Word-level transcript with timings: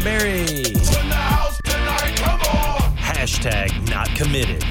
Got 0.00 0.06
Larry. 0.06 0.44
the 0.44 1.14
house 1.14 1.60
tonight. 1.62 2.16
Come 2.16 2.40
on. 2.40 2.96
Hashtag 2.96 3.90
not 3.90 4.08
committed. 4.16 4.64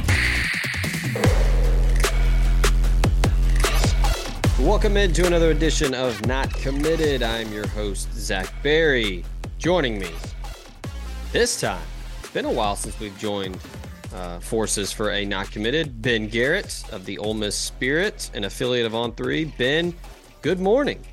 Welcome 4.60 4.98
into 4.98 5.28
another 5.28 5.52
edition 5.52 5.94
of 5.94 6.26
Not 6.26 6.52
Committed. 6.56 7.22
I'm 7.22 7.52
your 7.54 7.68
host, 7.68 8.12
Zach 8.14 8.52
Berry. 8.64 9.24
Joining 9.60 10.00
me 10.00 10.10
this 11.32 11.62
time, 11.62 11.86
it's 12.22 12.32
been 12.32 12.46
a 12.46 12.52
while 12.52 12.76
since 12.76 13.00
we've 13.00 13.18
joined 13.20 13.60
uh, 14.16 14.40
forces 14.40 14.92
for 14.92 15.12
a 15.12 15.26
Not 15.26 15.52
Committed. 15.52 16.02
Ben 16.02 16.28
Garrett 16.28 16.84
of 16.92 17.06
the 17.06 17.20
Ole 17.20 17.36
Miss 17.36 17.56
Spirit, 17.56 18.32
an 18.34 18.46
affiliate 18.46 18.88
of 18.88 18.96
On 18.96 19.12
Three. 19.12 19.46
Ben, 19.46 19.94
good 20.42 20.60
morning. 20.60 21.06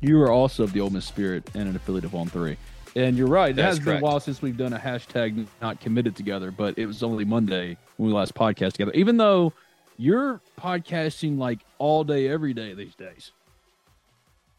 You 0.00 0.18
are 0.22 0.30
also 0.30 0.64
of 0.64 0.72
the 0.72 0.80
Ole 0.80 0.90
Miss 0.90 1.04
Spirit 1.04 1.50
and 1.54 1.68
an 1.68 1.76
affiliate 1.76 2.06
of 2.06 2.14
On 2.14 2.26
Three. 2.26 2.56
And 2.94 3.16
you're 3.16 3.26
right. 3.28 3.50
It 3.50 3.56
That's 3.56 3.78
has 3.78 3.84
been 3.84 3.96
a 3.96 4.00
while 4.00 4.20
since 4.20 4.42
we've 4.42 4.56
done 4.56 4.74
a 4.74 4.78
hashtag 4.78 5.46
not 5.62 5.80
committed 5.80 6.14
together, 6.14 6.50
but 6.50 6.78
it 6.78 6.86
was 6.86 7.02
only 7.02 7.24
Monday 7.24 7.76
when 7.96 8.08
we 8.08 8.14
last 8.14 8.34
podcast 8.34 8.72
together. 8.72 8.92
Even 8.92 9.16
though 9.16 9.52
you're 9.96 10.40
podcasting 10.60 11.38
like 11.38 11.60
all 11.78 12.04
day, 12.04 12.28
every 12.28 12.52
day 12.52 12.74
these 12.74 12.94
days. 12.94 13.32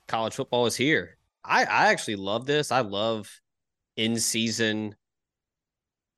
College 0.07 0.33
football 0.33 0.65
is 0.65 0.75
here. 0.75 1.17
I, 1.43 1.61
I 1.65 1.87
actually 1.91 2.15
love 2.15 2.45
this. 2.45 2.71
I 2.71 2.81
love 2.81 3.29
in 3.97 4.17
season 4.19 4.95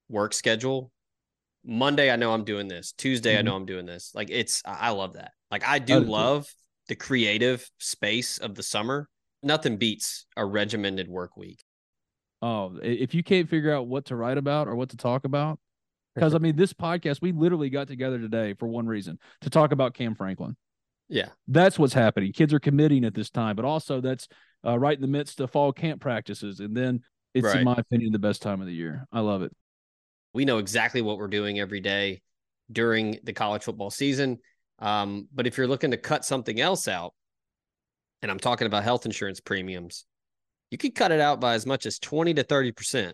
work 0.10 0.34
schedule. 0.34 0.92
Monday, 1.66 2.12
I 2.12 2.16
know 2.16 2.32
I'm 2.32 2.44
doing 2.44 2.68
this. 2.68 2.94
Tuesday, 2.94 3.38
I 3.38 3.42
Mhm. 3.42 3.46
know 3.46 3.56
I'm 3.56 3.66
doing 3.66 3.86
this. 3.86 4.12
Like 4.14 4.30
it's, 4.30 4.62
I 4.66 4.88
I 4.88 4.90
love 4.92 5.14
that. 5.14 5.32
Like 5.52 5.68
I 5.68 5.80
do 5.80 5.96
I 5.96 5.98
love 5.98 6.48
the 6.88 6.96
creative 6.96 7.70
space 7.80 8.38
of 8.38 8.56
the 8.56 8.64
summer. 8.64 9.10
Nothing 9.42 9.78
beats 9.78 10.28
a 10.38 10.46
regimented 10.46 11.08
work 11.10 11.36
week. 11.36 11.64
Oh, 12.46 12.78
if 12.84 13.16
you 13.16 13.24
can't 13.24 13.50
figure 13.50 13.74
out 13.74 13.88
what 13.88 14.06
to 14.06 14.16
write 14.16 14.38
about 14.38 14.68
or 14.68 14.76
what 14.76 14.90
to 14.90 14.98
talk 14.98 15.26
about, 15.26 15.58
because 16.14 16.36
I 16.36 16.38
mean, 16.38 16.56
this 16.56 16.74
podcast, 16.74 17.20
we 17.20 17.32
literally 17.32 17.72
got 17.72 17.88
together 17.88 18.20
today 18.20 18.54
for 18.54 18.68
one 18.68 18.86
reason 18.86 19.18
to 19.42 19.50
talk 19.50 19.72
about 19.72 19.96
Cam 19.96 20.14
Franklin. 20.14 20.56
Yeah. 21.10 21.30
That's 21.48 21.80
what's 21.80 21.94
happening. 21.94 22.34
Kids 22.34 22.54
are 22.54 22.60
committing 22.60 23.04
at 23.04 23.16
this 23.16 23.32
time, 23.32 23.56
but 23.56 23.66
also 23.66 24.00
that's 24.00 24.28
uh, 24.66 24.78
right 24.78 24.96
in 24.96 25.02
the 25.02 25.08
midst 25.08 25.40
of 25.40 25.50
fall 25.50 25.74
camp 25.74 26.02
practices. 26.02 26.60
And 26.60 26.78
then 26.78 27.02
it's, 27.34 27.46
Right. 27.46 27.58
in 27.58 27.64
my 27.64 27.76
opinion, 27.78 28.12
the 28.12 28.20
best 28.20 28.44
time 28.44 28.62
of 28.62 28.68
the 28.68 28.74
year. 28.74 29.08
I 29.12 29.22
love 29.22 29.42
it. 29.42 29.52
We 30.34 30.46
know 30.46 30.60
exactly 30.60 31.02
what 31.02 31.18
we're 31.18 31.28
doing 31.28 31.60
every 31.60 31.80
day 31.80 32.22
during 32.72 33.20
the 33.24 33.34
college 33.34 33.64
football 33.64 33.90
season. 33.90 34.38
Um, 34.78 35.28
but 35.34 35.48
if 35.48 35.58
you're 35.58 35.68
looking 35.68 35.92
to 35.92 35.98
cut 35.98 36.26
something 36.26 36.60
else 36.60 36.88
out, 36.88 37.14
and 38.22 38.30
I'm 38.30 38.40
talking 38.40 38.68
about 38.68 38.84
health 38.84 39.06
insurance 39.06 39.40
premiums, 39.40 40.06
you 40.72 40.78
could 40.78 40.96
cut 40.96 41.12
it 41.12 41.20
out 41.20 41.40
by 41.40 41.54
as 41.54 41.66
much 41.66 41.86
as 41.86 42.00
20 42.00 42.34
to 42.36 42.44
30%. 42.44 43.14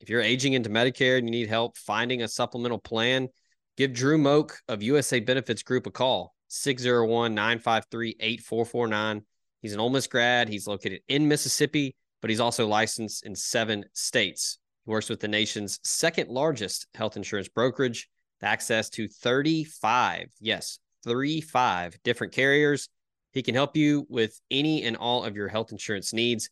If 0.00 0.08
you're 0.08 0.22
aging 0.22 0.52
into 0.52 0.70
Medicare 0.70 1.18
and 1.18 1.26
you 1.26 1.32
need 1.32 1.48
help 1.48 1.76
finding 1.76 2.22
a 2.22 2.28
supplemental 2.28 2.78
plan, 2.78 3.28
give 3.76 3.92
Drew 3.92 4.16
Moak 4.16 4.58
of 4.68 4.82
USA 4.82 5.18
Benefits 5.20 5.62
Group 5.62 5.86
a 5.86 5.90
call, 5.90 6.34
601 6.48 7.34
953 7.34 8.16
8449. 8.20 9.22
He's 9.60 9.72
an 9.72 9.80
Ole 9.80 9.90
Miss 9.90 10.06
grad. 10.06 10.48
He's 10.48 10.68
located 10.68 11.00
in 11.08 11.26
Mississippi, 11.26 11.96
but 12.20 12.30
he's 12.30 12.40
also 12.40 12.66
licensed 12.66 13.26
in 13.26 13.34
seven 13.34 13.84
states. 13.92 14.58
He 14.84 14.90
works 14.90 15.08
with 15.08 15.20
the 15.20 15.28
nation's 15.28 15.80
second 15.82 16.30
largest 16.30 16.86
health 16.94 17.16
insurance 17.16 17.48
brokerage, 17.48 18.08
access 18.40 18.88
to 18.90 19.08
35, 19.08 20.28
yes, 20.40 20.78
35 21.04 21.98
different 22.04 22.32
carriers. 22.32 22.88
He 23.32 23.42
can 23.42 23.54
help 23.54 23.76
you 23.76 24.06
with 24.08 24.40
any 24.50 24.84
and 24.84 24.96
all 24.96 25.24
of 25.24 25.36
your 25.36 25.48
health 25.48 25.72
insurance 25.72 26.12
needs. 26.12 26.48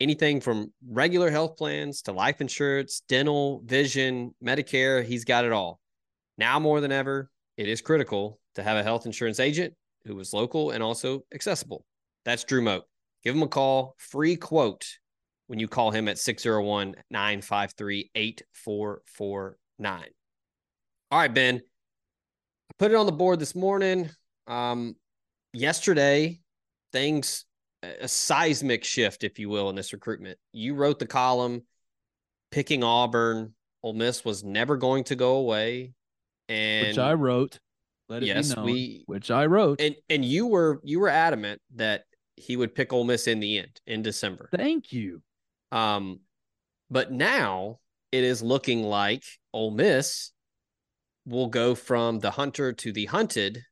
Anything 0.00 0.40
from 0.40 0.72
regular 0.88 1.30
health 1.30 1.56
plans 1.56 2.02
to 2.02 2.12
life 2.12 2.40
insurance, 2.40 3.02
dental, 3.08 3.62
vision, 3.64 4.34
Medicare, 4.42 5.04
he's 5.04 5.24
got 5.24 5.44
it 5.44 5.52
all. 5.52 5.80
Now 6.36 6.60
more 6.60 6.80
than 6.80 6.92
ever, 6.92 7.30
it 7.56 7.68
is 7.68 7.80
critical 7.80 8.38
to 8.54 8.62
have 8.62 8.76
a 8.76 8.82
health 8.84 9.06
insurance 9.06 9.40
agent 9.40 9.74
who 10.04 10.18
is 10.20 10.32
local 10.32 10.70
and 10.70 10.82
also 10.82 11.24
accessible. 11.34 11.84
That's 12.24 12.44
Drew 12.44 12.62
Moak. 12.62 12.84
Give 13.24 13.34
him 13.34 13.42
a 13.42 13.48
call, 13.48 13.96
free 13.98 14.36
quote 14.36 14.86
when 15.48 15.58
you 15.58 15.66
call 15.66 15.90
him 15.90 16.08
at 16.08 16.18
601 16.18 16.94
953 17.10 18.10
8449. 18.14 20.04
All 21.10 21.18
right, 21.18 21.34
Ben. 21.34 21.56
I 21.56 22.74
put 22.78 22.92
it 22.92 22.96
on 22.96 23.06
the 23.06 23.12
board 23.12 23.40
this 23.40 23.54
morning. 23.54 24.10
Um, 24.46 24.94
yesterday, 25.52 26.40
things, 26.92 27.44
a 27.82 28.08
seismic 28.08 28.84
shift, 28.84 29.24
if 29.24 29.38
you 29.38 29.48
will, 29.48 29.70
in 29.70 29.76
this 29.76 29.92
recruitment. 29.92 30.38
You 30.52 30.74
wrote 30.74 30.98
the 30.98 31.06
column 31.06 31.62
picking 32.50 32.82
Auburn. 32.82 33.54
Ole 33.82 33.92
Miss 33.92 34.24
was 34.24 34.42
never 34.42 34.76
going 34.76 35.04
to 35.04 35.16
go 35.16 35.36
away. 35.36 35.92
And 36.48 36.88
which 36.88 36.98
I 36.98 37.14
wrote. 37.14 37.58
Let 38.08 38.22
it 38.22 38.26
yes, 38.26 38.50
be 38.50 38.56
known, 38.56 38.64
we 38.64 39.02
which 39.06 39.30
I 39.30 39.46
wrote. 39.46 39.80
and 39.80 39.94
and 40.08 40.24
you 40.24 40.46
were 40.46 40.80
you 40.82 40.98
were 40.98 41.10
adamant 41.10 41.60
that 41.74 42.04
he 42.36 42.56
would 42.56 42.74
pick 42.74 42.92
Ole 42.92 43.04
Miss 43.04 43.26
in 43.26 43.38
the 43.38 43.58
end 43.58 43.80
in 43.86 44.02
December. 44.02 44.48
Thank 44.50 44.92
you. 44.92 45.22
Um, 45.72 46.20
but 46.90 47.12
now 47.12 47.80
it 48.10 48.24
is 48.24 48.42
looking 48.42 48.82
like 48.82 49.24
Ole 49.52 49.72
Miss 49.72 50.32
will 51.26 51.48
go 51.48 51.74
from 51.74 52.18
the 52.20 52.30
hunter 52.30 52.72
to 52.72 52.92
the 52.92 53.04
hunted 53.04 53.62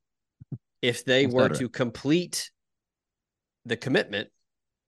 if 0.82 1.04
they 1.04 1.24
On 1.24 1.32
were 1.32 1.42
Saturday. 1.44 1.58
to 1.60 1.68
complete 1.70 2.50
the 3.66 3.76
commitment 3.76 4.28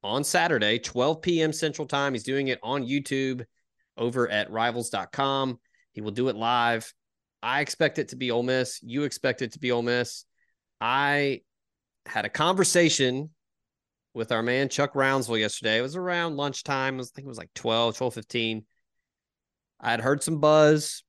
on 0.03 0.25
Saturday, 0.25 0.79
12 0.79 1.23
p.m. 1.23 1.53
Central 1.53 1.87
Time. 1.87 2.15
He's 2.15 2.23
doing 2.23 2.49
it 2.49 2.59
on 2.63 2.87
YouTube 2.87 3.45
over 3.97 4.29
at 4.29 4.51
rivals.com. 4.51 5.59
He 5.93 6.01
will 6.01 6.13
do 6.13 6.29
it 6.29 6.37
live. 6.37 6.93
I 7.43 7.61
expect 7.61 7.99
it 7.99 8.09
to 8.09 8.17
be 8.17 8.31
Ole 8.31 8.43
Miss. 8.43 8.81
You 8.83 9.03
expect 9.03 9.43
it 9.43 9.53
to 9.53 9.59
be 9.59 9.73
Ole 9.73 9.83
Miss. 9.83 10.25
I 10.81 11.41
had 12.07 12.25
a 12.25 12.29
conversation 12.29 13.31
with 14.15 14.33
our 14.33 14.43
man 14.43 14.69
Chuck 14.69 14.95
Rounsaville 14.95 15.39
yesterday. 15.39 15.79
It 15.79 15.83
was 15.83 15.97
around 15.97 16.37
lunchtime. 16.37 17.01
I 17.01 17.03
think 17.03 17.27
it 17.27 17.29
was 17.29 17.39
like 17.39 17.53
12, 17.55 17.97
12 17.97 18.15
15. 18.15 18.65
I 19.81 19.91
had 19.91 20.01
heard 20.01 20.23
some 20.23 20.41
buzz, 20.41 21.05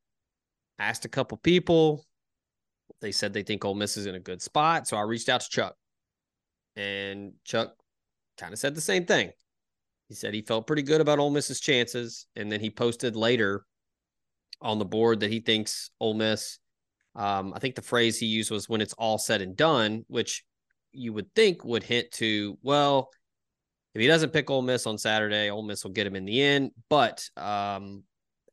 asked 0.78 1.06
a 1.06 1.10
couple 1.10 1.38
people. 1.38 2.06
They 3.02 3.12
said 3.12 3.34
they 3.34 3.44
think 3.44 3.64
Ole 3.64 3.76
Miss 3.76 3.98
is 3.98 4.06
in 4.06 4.16
a 4.16 4.20
good 4.20 4.42
spot. 4.42 4.88
So 4.88 4.98
I 4.98 5.02
reached 5.02 5.30
out 5.30 5.42
to 5.42 5.50
Chuck. 5.50 5.76
And 6.76 7.34
Chuck 7.44 7.74
kind 8.38 8.54
of 8.54 8.60
said 8.60 8.76
the 8.76 8.82
same 8.82 9.06
thing. 9.06 9.32
He 10.08 10.16
said 10.16 10.34
he 10.34 10.42
felt 10.42 10.68
pretty 10.68 10.82
good 10.82 11.02
about 11.02 11.20
Ole 11.20 11.30
Miss's 11.30 11.60
chances. 11.60 12.26
And 12.36 12.52
then 12.52 12.60
he 12.60 12.70
posted 12.70 13.16
later 13.16 13.66
on 14.62 14.80
the 14.80 14.86
board 14.86 15.20
that 15.22 15.32
he 15.32 15.40
thinks 15.40 15.92
Ole 16.00 16.16
Miss, 16.16 16.60
um, 17.16 17.54
I 17.56 17.60
think 17.60 17.76
the 17.76 17.82
phrase 17.82 18.18
he 18.18 18.26
used 18.26 18.52
was 18.52 18.70
when 18.70 18.82
it's 18.82 18.94
all 18.94 19.18
said 19.18 19.42
and 19.42 19.56
done, 19.56 20.06
which 20.08 20.44
you 20.92 21.14
would 21.14 21.34
think 21.36 21.64
would 21.64 21.84
hint 21.84 22.12
to, 22.14 22.58
well, 22.62 23.10
if 23.94 24.02
he 24.02 24.08
doesn't 24.08 24.34
pick 24.34 24.50
Ole 24.50 24.62
Miss 24.62 24.86
on 24.86 24.98
Saturday, 24.98 25.50
Ole 25.50 25.64
Miss 25.64 25.84
will 25.84 25.92
get 25.92 26.08
him 26.08 26.16
in 26.16 26.26
the 26.26 26.42
end. 26.42 26.72
But 26.90 27.28
um, 27.38 28.04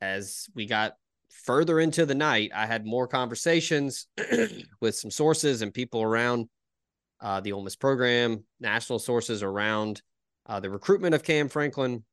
as 0.01 0.47
we 0.55 0.67
got 0.67 0.95
further 1.31 1.81
into 1.81 2.07
the 2.07 2.15
night, 2.15 2.51
I 2.55 2.67
had 2.67 2.87
more 2.87 3.07
conversations 3.07 4.07
with 4.81 4.97
some 4.97 5.11
sources 5.11 5.63
and 5.63 5.73
people 5.73 6.03
around 6.03 6.49
uh, 7.21 7.41
the 7.41 7.53
Ole 7.53 7.63
Miss 7.63 7.77
program, 7.77 8.45
national 8.61 8.99
sources 8.99 9.43
around 9.43 10.03
uh, 10.47 10.61
the 10.61 10.71
recruitment 10.71 11.15
of 11.15 11.23
Cam 11.23 11.49
Franklin. 11.49 12.05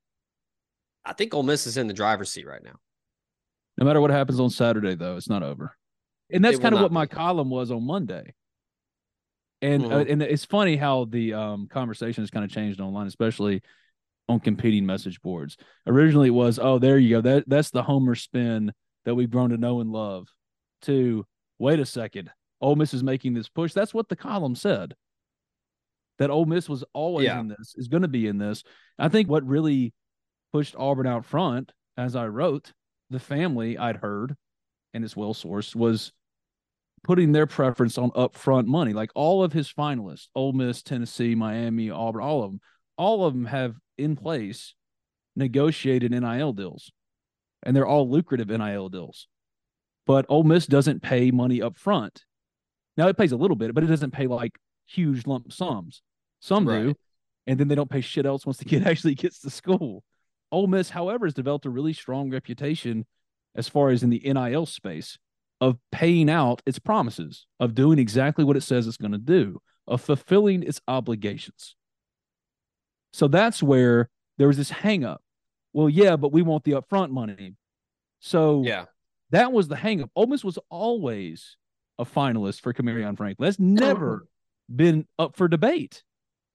I 1.05 1.13
think 1.13 1.33
Ole 1.33 1.43
Miss 1.43 1.67
is 1.67 1.77
in 1.77 1.87
the 1.87 1.93
driver's 1.93 2.31
seat 2.31 2.47
right 2.47 2.63
now. 2.63 2.75
No 3.77 3.85
matter 3.85 3.99
what 4.01 4.11
happens 4.11 4.39
on 4.39 4.49
Saturday, 4.49 4.95
though, 4.95 5.17
it's 5.17 5.29
not 5.29 5.43
over. 5.43 5.75
And 6.31 6.43
that's 6.43 6.59
kind 6.59 6.73
of 6.73 6.81
what 6.81 6.91
my 6.91 7.05
column 7.05 7.49
was 7.49 7.71
on 7.71 7.85
Monday. 7.85 8.33
And 9.61 9.85
uh, 9.85 9.89
Mhm. 9.89 10.11
and 10.11 10.21
it's 10.21 10.45
funny 10.45 10.75
how 10.75 11.05
the 11.05 11.33
um, 11.33 11.67
conversation 11.67 12.21
has 12.23 12.29
kind 12.29 12.43
of 12.45 12.51
changed 12.51 12.81
online, 12.81 13.07
especially 13.07 13.61
on 14.29 14.39
competing 14.39 14.85
message 14.85 15.21
boards. 15.21 15.57
Originally, 15.87 16.27
it 16.27 16.31
was, 16.31 16.59
"Oh, 16.59 16.79
there 16.79 16.97
you 16.97 17.09
go. 17.09 17.21
That 17.21 17.43
that's 17.47 17.71
the 17.71 17.83
Homer 17.83 18.15
spin 18.15 18.73
that 19.05 19.15
we've 19.15 19.29
grown 19.29 19.51
to 19.51 19.57
know 19.57 19.79
and 19.79 19.91
love." 19.91 20.27
To 20.83 21.25
wait 21.59 21.79
a 21.79 21.85
second, 21.85 22.29
Ole 22.63 22.75
Miss 22.77 22.93
is 22.93 23.03
making 23.03 23.33
this 23.33 23.49
push. 23.49 23.73
That's 23.73 23.93
what 23.93 24.09
the 24.09 24.15
column 24.15 24.55
said. 24.55 24.95
that 26.19 26.29
Ole 26.29 26.45
Miss 26.45 26.69
was 26.69 26.83
always 26.93 27.25
Yeah. 27.25 27.39
in 27.39 27.47
this, 27.47 27.73
is 27.75 27.87
going 27.87 28.03
to 28.03 28.07
be 28.07 28.27
in 28.27 28.37
this. 28.37 28.63
I 28.99 29.09
think 29.09 29.27
what 29.27 29.43
really 29.47 29.93
pushed 30.51 30.75
Auburn 30.77 31.07
out 31.07 31.25
front, 31.25 31.71
as 31.97 32.15
I 32.15 32.27
wrote, 32.27 32.71
the 33.09 33.19
family 33.19 33.79
I'd 33.79 33.95
heard, 33.97 34.37
and 34.93 35.03
it's 35.03 35.17
well 35.17 35.33
sourced, 35.33 35.75
was 35.75 36.13
putting 37.03 37.31
their 37.31 37.47
preference 37.47 37.97
on 37.97 38.11
upfront 38.11 38.67
money. 38.67 38.93
Like 38.93 39.09
all 39.15 39.43
of 39.43 39.53
his 39.53 39.73
finalists, 39.73 40.27
Ole 40.35 40.53
Miss, 40.53 40.83
Tennessee, 40.83 41.33
Miami, 41.33 41.89
Auburn, 41.89 42.21
all 42.21 42.43
of 42.43 42.51
them, 42.51 42.61
all 42.95 43.25
of 43.25 43.33
them 43.33 43.45
have 43.45 43.75
in 43.97 44.15
place 44.15 44.75
negotiated 45.35 46.11
NIL 46.11 46.53
deals, 46.53 46.91
and 47.63 47.75
they're 47.75 47.87
all 47.87 48.07
lucrative 48.07 48.49
NIL 48.49 48.89
deals. 48.89 49.27
But 50.05 50.27
Ole 50.29 50.43
Miss 50.43 50.67
doesn't 50.67 51.01
pay 51.01 51.31
money 51.31 51.59
up 51.59 51.75
front. 51.75 52.23
Now 52.97 53.07
it 53.07 53.17
pays 53.17 53.31
a 53.31 53.37
little 53.37 53.55
bit, 53.55 53.73
but 53.73 53.83
it 53.83 53.87
doesn't 53.87 54.11
pay 54.11 54.27
like 54.27 54.57
huge 54.85 55.25
lump 55.27 55.51
sums. 55.51 56.01
Some 56.39 56.65
do, 56.65 56.95
and 57.47 57.59
then 57.59 57.67
they 57.67 57.75
don't 57.75 57.89
pay 57.89 58.01
shit 58.01 58.25
else 58.25 58.45
once 58.45 58.57
the 58.57 58.65
kid 58.65 58.85
actually 58.87 59.15
gets 59.15 59.39
to 59.41 59.49
school. 59.49 60.03
Ole 60.51 60.67
Miss, 60.67 60.89
however, 60.91 61.25
has 61.25 61.33
developed 61.33 61.65
a 61.65 61.69
really 61.69 61.93
strong 61.93 62.29
reputation 62.29 63.05
as 63.55 63.67
far 63.69 63.89
as 63.89 64.03
in 64.03 64.09
the 64.09 64.19
NIL 64.23 64.65
space 64.65 65.17
of 65.61 65.77
paying 65.91 66.29
out 66.29 66.61
its 66.65 66.79
promises, 66.79 67.45
of 67.59 67.73
doing 67.73 67.97
exactly 67.97 68.43
what 68.43 68.57
it 68.57 68.61
says 68.61 68.85
it's 68.85 68.97
going 68.97 69.11
to 69.13 69.17
do, 69.17 69.61
of 69.87 70.01
fulfilling 70.01 70.61
its 70.63 70.81
obligations. 70.87 71.75
So 73.13 73.27
that's 73.27 73.63
where 73.63 74.09
there 74.37 74.47
was 74.47 74.57
this 74.57 74.71
hangup. 74.71 75.17
Well, 75.71 75.89
yeah, 75.89 76.15
but 76.17 76.31
we 76.31 76.41
want 76.41 76.63
the 76.65 76.73
upfront 76.73 77.11
money. 77.11 77.55
So 78.19 78.63
Yeah. 78.63 78.85
that 79.31 79.51
was 79.51 79.67
the 79.67 79.75
hangup. 79.75 80.09
Ole 80.15 80.27
Miss 80.27 80.43
was 80.43 80.59
always 80.69 81.57
a 81.99 82.05
finalist 82.05 82.61
for 82.61 82.73
Kamarion 82.73 83.15
Franklin. 83.17 83.45
That's 83.47 83.59
never 83.59 84.25
been 84.73 85.05
up 85.19 85.35
for 85.35 85.47
debate. 85.47 86.03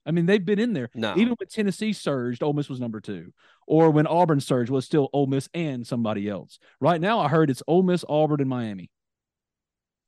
I 0.06 0.10
mean, 0.10 0.26
they've 0.26 0.44
been 0.44 0.58
in 0.58 0.72
there. 0.72 0.88
No. 0.94 1.12
Even 1.16 1.34
when 1.38 1.48
Tennessee 1.48 1.92
surged, 1.92 2.42
Ole 2.42 2.54
Miss 2.54 2.68
was 2.70 2.80
number 2.80 3.00
two. 3.00 3.32
Or 3.66 3.90
when 3.90 4.06
Auburn 4.06 4.40
surged, 4.40 4.70
was 4.70 4.86
still 4.86 5.10
Ole 5.12 5.26
Miss 5.26 5.48
and 5.52 5.86
somebody 5.86 6.28
else. 6.28 6.58
Right 6.80 7.00
now, 7.00 7.20
I 7.20 7.28
heard 7.28 7.50
it's 7.50 7.62
Ole 7.68 7.82
Miss, 7.82 8.04
Auburn, 8.08 8.40
and 8.40 8.48
Miami. 8.48 8.90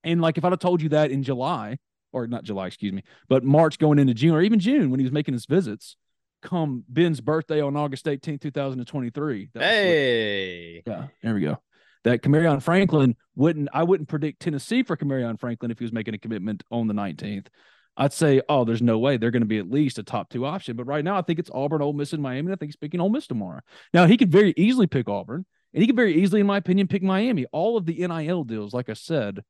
And 0.03 0.23
like 0.23 0.39
if 0.39 0.45
I'd 0.45 0.53
have 0.53 0.59
told 0.59 0.81
you 0.81 0.89
that 0.91 1.11
in 1.11 1.23
July, 1.23 1.79
or 2.13 2.27
not 2.27 2.45
July, 2.45 2.67
excuse 2.69 2.93
me, 2.93 3.03
but 3.29 3.45
March 3.45 3.79
going 3.79 3.99
into 3.99 4.15
June, 4.15 4.35
or 4.35 4.41
even 4.41 4.59
June 4.59 4.91
when 4.91 5.01
he 5.01 5.05
was 5.05 5.13
making 5.13 5.35
his 5.35 5.45
visits, 5.45 5.97
come 6.43 6.85
Ben's 6.89 7.21
birthday 7.21 7.61
on 7.61 7.77
August 7.77 8.09
18, 8.09 8.39
2023. 8.39 9.51
that 9.53 9.61
was 9.61 9.63
what- 9.63 9.71
Hey. 9.71 10.83
yeah, 10.87 11.07
there 11.23 11.35
we 11.35 11.41
go. 11.43 11.59
That 12.05 12.23
Kamarion 12.23 12.63
Franklin 12.63 13.15
wouldn't 13.37 13.69
I 13.73 13.83
wouldn't 13.83 14.09
predict 14.09 14.41
Tennessee 14.41 14.83
for 14.83 14.97
Kamarion 14.97 15.39
Franklin 15.39 15.71
if 15.71 15.79
he 15.79 15.85
was 15.85 15.93
making 15.93 16.15
a 16.15 16.19
commitment 16.19 16.63
on 16.71 16.87
the 16.87 16.95
19th. 16.95 17.49
I'd 17.97 18.13
say, 18.13 18.41
oh, 18.49 18.65
there's 18.65 18.81
no 18.81 18.99
way 18.99 19.17
they're 19.17 19.31
going 19.31 19.43
to 19.43 19.47
be 19.47 19.59
at 19.59 19.71
least 19.71 19.99
a 19.99 20.03
top 20.03 20.31
two 20.31 20.47
option. 20.47 20.77
But 20.77 20.87
right 20.87 21.05
now, 21.05 21.19
I 21.19 21.23
think 21.23 21.39
it's 21.39 21.51
Auburn, 21.53 21.83
Ole 21.83 21.93
Miss, 21.93 22.13
and 22.13 22.23
Miami. 22.23 22.47
and 22.47 22.53
I 22.53 22.57
think 22.57 22.69
he's 22.69 22.77
picking 22.77 23.01
Ole 23.01 23.11
Miss 23.11 23.27
tomorrow. 23.27 23.61
Now 23.93 24.07
he 24.07 24.17
could 24.17 24.33
very 24.33 24.55
easily 24.57 24.87
pick 24.87 25.09
Auburn, 25.09 25.45
and 25.75 25.83
he 25.83 25.87
could 25.87 25.97
very 25.97 26.15
easily, 26.15 26.41
in 26.41 26.47
my 26.47 26.57
opinion, 26.57 26.89
pick 26.89 27.03
Miami. 27.03 27.45
All 27.53 27.77
of 27.77 27.85
the 27.85 28.07
NIL 28.07 28.45
deals, 28.45 28.73
like 28.73 28.89
I 28.89 28.95
said, 28.95 29.45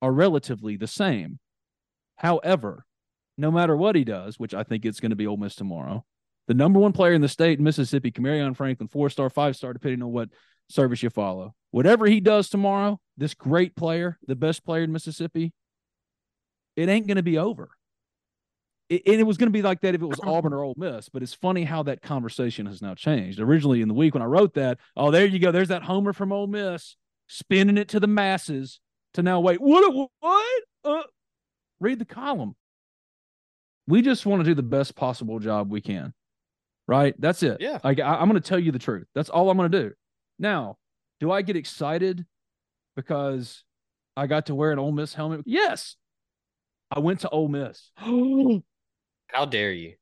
are 0.00 0.12
relatively 0.12 0.76
the 0.76 0.86
same. 0.86 1.38
However, 2.16 2.86
no 3.36 3.50
matter 3.50 3.76
what 3.76 3.96
he 3.96 4.04
does, 4.04 4.38
which 4.38 4.54
I 4.54 4.62
think 4.62 4.84
it's 4.84 5.00
going 5.00 5.10
to 5.10 5.16
be 5.16 5.26
Ole 5.26 5.36
Miss 5.36 5.54
tomorrow, 5.54 6.04
the 6.48 6.54
number 6.54 6.80
one 6.80 6.92
player 6.92 7.12
in 7.12 7.20
the 7.20 7.28
state, 7.28 7.58
in 7.58 7.64
Mississippi, 7.64 8.10
Kamarion 8.10 8.56
Franklin, 8.56 8.88
four 8.88 9.10
star, 9.10 9.30
five 9.30 9.56
star, 9.56 9.72
depending 9.72 10.02
on 10.02 10.10
what 10.10 10.30
service 10.70 11.02
you 11.02 11.10
follow. 11.10 11.54
Whatever 11.70 12.06
he 12.06 12.20
does 12.20 12.48
tomorrow, 12.48 13.00
this 13.16 13.34
great 13.34 13.76
player, 13.76 14.18
the 14.26 14.36
best 14.36 14.64
player 14.64 14.82
in 14.82 14.92
Mississippi, 14.92 15.52
it 16.76 16.88
ain't 16.88 17.06
going 17.06 17.16
to 17.16 17.22
be 17.22 17.38
over. 17.38 17.70
It, 18.88 19.02
and 19.06 19.20
it 19.20 19.24
was 19.24 19.36
going 19.36 19.46
to 19.46 19.52
be 19.52 19.62
like 19.62 19.82
that 19.82 19.94
if 19.94 20.02
it 20.02 20.06
was 20.06 20.20
Auburn 20.24 20.52
or 20.52 20.64
Ole 20.64 20.74
Miss, 20.76 21.08
but 21.08 21.22
it's 21.22 21.34
funny 21.34 21.62
how 21.62 21.84
that 21.84 22.02
conversation 22.02 22.66
has 22.66 22.82
now 22.82 22.94
changed. 22.94 23.38
Originally 23.38 23.82
in 23.82 23.88
the 23.88 23.94
week 23.94 24.14
when 24.14 24.22
I 24.22 24.26
wrote 24.26 24.54
that, 24.54 24.78
oh, 24.96 25.10
there 25.10 25.26
you 25.26 25.38
go. 25.38 25.52
There's 25.52 25.68
that 25.68 25.84
homer 25.84 26.12
from 26.12 26.32
Ole 26.32 26.48
Miss 26.48 26.96
spinning 27.28 27.78
it 27.78 27.88
to 27.88 28.00
the 28.00 28.08
masses 28.08 28.80
to 29.14 29.22
now 29.22 29.38
wait. 29.40 29.60
What? 29.60 30.08
What? 30.18 30.62
Uh, 30.84 31.02
read 31.78 32.00
the 32.00 32.04
column. 32.04 32.56
We 33.86 34.02
just 34.02 34.26
want 34.26 34.40
to 34.40 34.50
do 34.50 34.54
the 34.54 34.62
best 34.62 34.96
possible 34.96 35.38
job 35.38 35.70
we 35.70 35.80
can. 35.80 36.12
Right? 36.88 37.14
That's 37.20 37.44
it. 37.44 37.58
Yeah. 37.60 37.78
Like 37.84 38.00
I, 38.00 38.16
I'm 38.16 38.28
going 38.28 38.40
to 38.40 38.48
tell 38.48 38.58
you 38.58 38.72
the 38.72 38.80
truth. 38.80 39.06
That's 39.14 39.30
all 39.30 39.50
I'm 39.50 39.56
going 39.56 39.70
to 39.70 39.82
do. 39.82 39.92
Now, 40.40 40.78
do 41.20 41.30
I 41.30 41.42
get 41.42 41.54
excited 41.54 42.24
because 42.96 43.62
I 44.16 44.26
got 44.26 44.46
to 44.46 44.54
wear 44.54 44.72
an 44.72 44.78
Ole 44.78 44.90
Miss 44.90 45.12
helmet? 45.12 45.42
Yes. 45.44 45.96
I 46.90 46.98
went 46.98 47.20
to 47.20 47.28
Ole 47.28 47.48
Miss. 47.48 47.90
How 47.96 49.44
dare 49.44 49.72
you? 49.72 49.94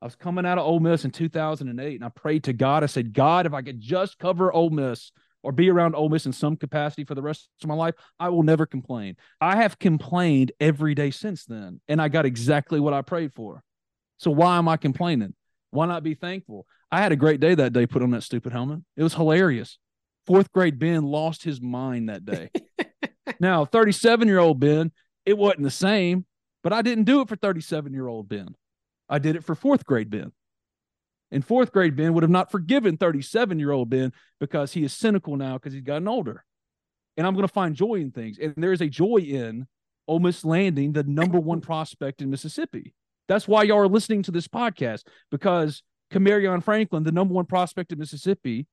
I 0.00 0.06
was 0.06 0.16
coming 0.16 0.46
out 0.46 0.58
of 0.58 0.66
Ole 0.66 0.80
Miss 0.80 1.04
in 1.04 1.10
2008, 1.10 1.94
and 1.96 2.04
I 2.04 2.08
prayed 2.08 2.44
to 2.44 2.52
God. 2.54 2.82
I 2.82 2.86
said, 2.86 3.12
God, 3.12 3.44
if 3.44 3.52
I 3.52 3.60
could 3.60 3.78
just 3.78 4.18
cover 4.18 4.52
Ole 4.52 4.70
Miss 4.70 5.12
or 5.42 5.52
be 5.52 5.70
around 5.70 5.94
Ole 5.94 6.08
Miss 6.08 6.24
in 6.24 6.32
some 6.32 6.56
capacity 6.56 7.04
for 7.04 7.14
the 7.14 7.22
rest 7.22 7.48
of 7.62 7.68
my 7.68 7.74
life, 7.74 7.94
I 8.18 8.30
will 8.30 8.42
never 8.42 8.64
complain. 8.64 9.16
I 9.40 9.56
have 9.56 9.78
complained 9.78 10.50
every 10.58 10.94
day 10.94 11.10
since 11.10 11.44
then, 11.44 11.80
and 11.88 12.00
I 12.00 12.08
got 12.08 12.24
exactly 12.26 12.80
what 12.80 12.94
I 12.94 13.02
prayed 13.02 13.34
for. 13.34 13.62
So 14.16 14.30
why 14.30 14.56
am 14.56 14.66
I 14.66 14.78
complaining? 14.78 15.34
Why 15.70 15.86
not 15.86 16.02
be 16.02 16.14
thankful? 16.14 16.66
I 16.90 17.00
had 17.00 17.12
a 17.12 17.16
great 17.16 17.40
day 17.40 17.54
that 17.54 17.72
day. 17.72 17.86
Put 17.86 18.02
on 18.02 18.10
that 18.12 18.22
stupid 18.22 18.52
helmet. 18.52 18.80
It 18.96 19.02
was 19.02 19.14
hilarious. 19.14 19.78
Fourth 20.26 20.52
grade 20.52 20.78
Ben 20.78 21.04
lost 21.04 21.42
his 21.42 21.60
mind 21.60 22.08
that 22.08 22.24
day. 22.24 22.50
now, 23.40 23.64
37 23.64 24.28
year 24.28 24.38
old 24.38 24.60
Ben, 24.60 24.92
it 25.26 25.36
wasn't 25.36 25.62
the 25.62 25.70
same, 25.70 26.26
but 26.62 26.72
I 26.72 26.82
didn't 26.82 27.04
do 27.04 27.20
it 27.20 27.28
for 27.28 27.36
37 27.36 27.92
year 27.92 28.06
old 28.06 28.28
Ben. 28.28 28.54
I 29.08 29.18
did 29.18 29.36
it 29.36 29.44
for 29.44 29.54
fourth 29.54 29.84
grade 29.84 30.10
Ben. 30.10 30.32
And 31.30 31.44
fourth 31.44 31.72
grade 31.72 31.96
Ben 31.96 32.14
would 32.14 32.22
have 32.22 32.30
not 32.30 32.50
forgiven 32.50 32.96
37 32.96 33.58
year 33.58 33.70
old 33.70 33.90
Ben 33.90 34.12
because 34.40 34.72
he 34.72 34.84
is 34.84 34.92
cynical 34.92 35.36
now 35.36 35.54
because 35.54 35.72
he's 35.72 35.82
gotten 35.82 36.08
older. 36.08 36.44
And 37.16 37.26
I'm 37.26 37.34
going 37.34 37.46
to 37.46 37.52
find 37.52 37.74
joy 37.74 37.96
in 37.96 38.10
things. 38.10 38.38
And 38.38 38.54
there 38.56 38.72
is 38.72 38.80
a 38.80 38.88
joy 38.88 39.18
in 39.18 39.66
Ole 40.06 40.20
Miss 40.20 40.44
landing 40.44 40.92
the 40.92 41.02
number 41.02 41.38
one 41.38 41.60
prospect 41.62 42.22
in 42.22 42.30
Mississippi. 42.30 42.94
That's 43.28 43.46
why 43.46 43.62
y'all 43.64 43.78
are 43.78 43.88
listening 43.88 44.22
to 44.24 44.30
this 44.30 44.48
podcast 44.48 45.04
because 45.30 45.82
Kamarion 46.10 46.62
Franklin, 46.62 47.02
the 47.02 47.12
number 47.12 47.34
one 47.34 47.44
prospect 47.44 47.92
in 47.92 47.98
Mississippi, 47.98 48.66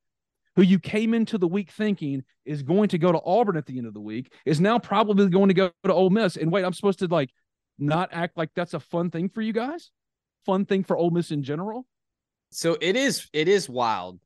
who 0.55 0.61
you 0.61 0.79
came 0.79 1.13
into 1.13 1.37
the 1.37 1.47
week 1.47 1.69
thinking 1.69 2.23
is 2.45 2.63
going 2.63 2.87
to 2.89 2.97
go 2.97 3.11
to 3.11 3.21
Auburn 3.25 3.57
at 3.57 3.65
the 3.65 3.77
end 3.77 3.87
of 3.87 3.93
the 3.93 3.99
week, 3.99 4.31
is 4.45 4.61
now 4.61 4.79
probably 4.79 5.27
going 5.29 5.49
to 5.49 5.53
go 5.53 5.71
to 5.83 5.93
Ole 5.93 6.09
Miss. 6.09 6.37
And 6.37 6.51
wait, 6.51 6.63
I'm 6.63 6.73
supposed 6.73 6.99
to 6.99 7.07
like 7.07 7.29
not 7.77 8.09
act 8.13 8.37
like 8.37 8.49
that's 8.55 8.73
a 8.73 8.79
fun 8.79 9.11
thing 9.11 9.29
for 9.29 9.41
you 9.41 9.53
guys? 9.53 9.91
Fun 10.45 10.65
thing 10.65 10.83
for 10.83 10.95
Ole 10.95 11.11
Miss 11.11 11.31
in 11.31 11.43
general? 11.43 11.85
So 12.51 12.77
it 12.79 12.95
is 12.95 13.27
it 13.33 13.49
is 13.49 13.67
wild 13.67 14.19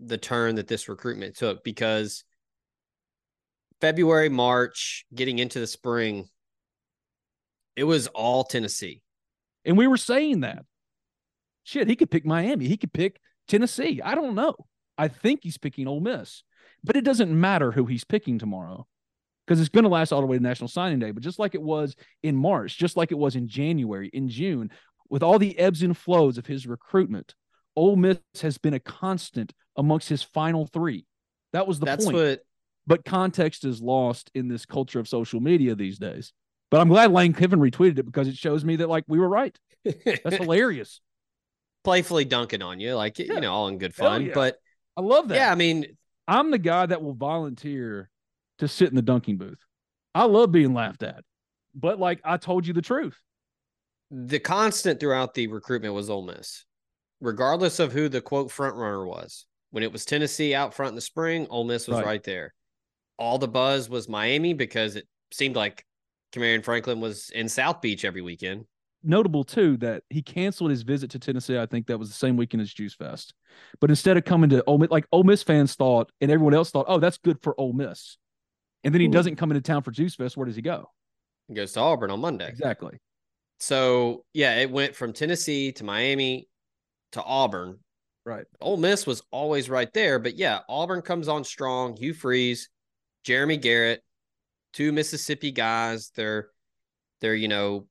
the 0.00 0.16
turn 0.16 0.54
that 0.54 0.68
this 0.68 0.88
recruitment 0.88 1.36
took 1.36 1.62
because 1.62 2.24
February, 3.80 4.30
March, 4.30 5.04
getting 5.14 5.38
into 5.38 5.60
the 5.60 5.66
spring, 5.66 6.28
it 7.74 7.84
was 7.84 8.06
all 8.08 8.44
Tennessee. 8.44 9.02
And 9.66 9.76
we 9.76 9.86
were 9.86 9.98
saying 9.98 10.40
that. 10.40 10.64
Shit, 11.64 11.88
he 11.88 11.96
could 11.96 12.10
pick 12.10 12.24
Miami. 12.24 12.68
He 12.68 12.76
could 12.76 12.92
pick 12.92 13.20
Tennessee. 13.48 14.00
I 14.02 14.14
don't 14.14 14.36
know. 14.36 14.54
I 14.96 15.08
think 15.08 15.40
he's 15.42 15.58
picking 15.58 15.88
Ole 15.88 16.00
Miss, 16.00 16.42
but 16.82 16.96
it 16.96 17.04
doesn't 17.04 17.38
matter 17.38 17.72
who 17.72 17.84
he's 17.84 18.04
picking 18.04 18.38
tomorrow 18.38 18.86
because 19.46 19.60
it's 19.60 19.68
going 19.68 19.84
to 19.84 19.90
last 19.90 20.12
all 20.12 20.20
the 20.20 20.26
way 20.26 20.38
to 20.38 20.42
National 20.42 20.68
Signing 20.68 21.00
Day. 21.00 21.10
But 21.10 21.22
just 21.22 21.38
like 21.38 21.54
it 21.54 21.62
was 21.62 21.96
in 22.22 22.36
March, 22.36 22.78
just 22.78 22.96
like 22.96 23.12
it 23.12 23.18
was 23.18 23.36
in 23.36 23.48
January, 23.48 24.08
in 24.12 24.28
June, 24.28 24.70
with 25.10 25.22
all 25.22 25.38
the 25.38 25.58
ebbs 25.58 25.82
and 25.82 25.96
flows 25.96 26.38
of 26.38 26.46
his 26.46 26.66
recruitment, 26.66 27.34
Ole 27.74 27.96
Miss 27.96 28.18
has 28.40 28.58
been 28.58 28.74
a 28.74 28.80
constant 28.80 29.52
amongst 29.76 30.08
his 30.08 30.22
final 30.22 30.66
three. 30.66 31.04
That 31.52 31.66
was 31.66 31.78
the 31.78 31.86
That's 31.86 32.04
point. 32.04 32.16
what 32.16 32.40
but 32.86 33.04
context 33.04 33.64
is 33.64 33.82
lost 33.82 34.30
in 34.34 34.48
this 34.48 34.64
culture 34.64 35.00
of 35.00 35.08
social 35.08 35.40
media 35.40 35.74
these 35.74 35.98
days. 35.98 36.32
But 36.70 36.80
I'm 36.80 36.88
glad 36.88 37.12
Lane 37.12 37.32
Kiffin 37.32 37.60
retweeted 37.60 37.98
it 37.98 38.06
because 38.06 38.26
it 38.28 38.36
shows 38.36 38.64
me 38.64 38.76
that 38.76 38.88
like 38.88 39.04
we 39.06 39.18
were 39.18 39.28
right. 39.28 39.56
That's 39.84 40.36
hilarious. 40.36 41.00
playfully 41.84 42.24
dunking 42.24 42.62
on 42.62 42.80
you, 42.80 42.94
like 42.94 43.18
Yeah. 43.18 43.34
you 43.34 43.40
know, 43.40 43.52
all 43.52 43.68
in 43.68 43.78
good 43.78 43.94
fun. 43.94 44.26
yeah. 44.26 44.32
But 44.34 44.56
I 44.96 45.00
love 45.02 45.28
that. 45.28 45.36
yeah, 45.36 45.52
I 45.52 45.54
mean, 45.54 45.86
I'm 46.26 46.50
the 46.50 46.58
guy 46.58 46.86
that 46.86 47.02
will 47.02 47.14
volunteer 47.14 48.10
to 48.58 48.66
sit 48.66 48.88
in 48.88 48.96
the 48.96 49.02
dunking 49.02 49.36
booth. 49.36 49.60
I 50.14 50.24
love 50.24 50.50
being 50.50 50.74
laughed 50.74 51.02
at. 51.04 51.22
But 51.74 52.00
like 52.00 52.20
I 52.24 52.36
told 52.38 52.66
you 52.66 52.72
the 52.72 52.82
truth. 52.82 53.16
the 54.10 54.38
constant 54.40 54.98
throughout 54.98 55.34
the 55.34 55.46
recruitment 55.46 55.94
was 55.94 56.10
Ole 56.10 56.22
Miss, 56.22 56.64
regardless 57.20 57.78
of 57.78 57.92
who 57.92 58.08
the 58.08 58.20
quote 58.20 58.50
front 58.50 58.74
runner 58.76 59.06
was. 59.06 59.46
When 59.70 59.82
it 59.82 59.92
was 59.92 60.04
Tennessee 60.04 60.54
out 60.54 60.74
front 60.74 60.90
in 60.90 60.94
the 60.96 61.00
spring, 61.00 61.46
Ole 61.50 61.64
Miss 61.64 61.86
was 61.86 61.98
Right. 61.98 62.06
right, 62.06 62.22
there. 62.24 62.54
All 63.18 63.38
the 63.38 63.48
buzz 63.48 63.88
was 63.88 64.08
Miami 64.08 64.52
because 64.54 64.96
it 64.96 65.06
seemed 65.32 65.54
like 65.56 65.84
Kamarion 66.36 66.64
Franklin 66.64 67.00
was 67.00 67.30
in 67.30 67.48
South 67.48 67.80
Beach 67.80 68.04
every 68.04 68.22
weekend. 68.22 68.64
Notable 69.02 69.44
too 69.44 69.76
that 69.78 70.02
he 70.10 70.20
canceled 70.20 70.70
his 70.70 70.82
visit 70.82 71.10
to 71.10 71.18
Tennessee. 71.18 71.58
I 71.58 71.66
think 71.66 71.86
that 71.86 71.98
was 71.98 72.08
the 72.08 72.14
same 72.14 72.36
weekend 72.36 72.60
as 72.60 72.72
Juice 72.72 72.94
Fest. 72.94 73.34
But 73.80 73.90
instead 73.90 74.16
of 74.16 74.24
coming 74.24 74.50
to 74.50 74.64
Ole 74.64 74.78
Miss, 74.78 74.90
like 74.90 75.06
Ole 75.12 75.22
Miss 75.22 75.42
fans 75.42 75.74
thought, 75.74 76.10
and 76.20 76.30
everyone 76.30 76.54
else 76.54 76.70
thought, 76.70 76.86
oh, 76.88 76.98
that's 76.98 77.18
good 77.18 77.38
for 77.42 77.58
Ole 77.60 77.72
Miss. 77.72 78.18
And 78.84 78.92
then 78.94 79.00
he 79.00 79.06
Ooh. 79.06 79.12
doesn't 79.12 79.36
come 79.36 79.50
into 79.50 79.60
town 79.60 79.82
for 79.82 79.90
Juice 79.90 80.14
Fest. 80.14 80.36
Where 80.36 80.46
does 80.46 80.56
he 80.56 80.62
go? 80.62 80.90
He 81.48 81.54
goes 81.54 81.72
to 81.72 81.80
Auburn 81.80 82.10
on 82.10 82.20
Monday. 82.20 82.48
Exactly. 82.48 82.98
So 83.60 84.24
yeah, 84.34 84.56
it 84.56 84.70
went 84.70 84.96
from 84.96 85.12
Tennessee 85.12 85.72
to 85.72 85.84
Miami 85.84 86.48
to 87.12 87.22
Auburn. 87.22 87.78
Right. 88.24 88.44
Ole 88.60 88.76
Miss 88.76 89.06
was 89.06 89.22
always 89.30 89.70
right 89.70 89.92
there, 89.94 90.18
but 90.18 90.34
yeah, 90.36 90.60
Auburn 90.68 91.00
comes 91.00 91.28
on 91.28 91.44
strong. 91.44 91.96
Hugh 91.96 92.12
Freeze, 92.12 92.68
Jeremy 93.22 93.56
Garrett, 93.56 94.02
two 94.76 94.92
Mississippi 94.92 95.52
guys. 95.52 96.12
They're 96.14 96.50
they're 97.20 97.34
you 97.34 97.48
know 97.48 97.86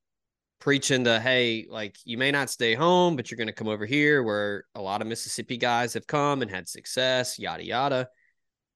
preaching 0.60 1.04
the 1.04 1.20
hey, 1.20 1.65
like 1.70 1.98
you 2.06 2.18
may 2.18 2.32
not 2.32 2.50
stay 2.50 2.75
home, 2.75 3.15
but 3.15 3.30
you're 3.30 3.38
going 3.38 3.48
to 3.48 3.54
come 3.54 3.68
over 3.68 3.86
here, 3.86 4.22
where 4.24 4.65
a 4.75 4.82
lot 4.82 5.01
of 5.01 5.08
Mississippi 5.08 5.58
guys 5.58 5.96
have 5.96 6.08
come 6.08 6.42
and 6.42 6.51
had 6.51 6.70
success. 6.70 7.39
Yada 7.39 7.65
yada. 7.65 8.08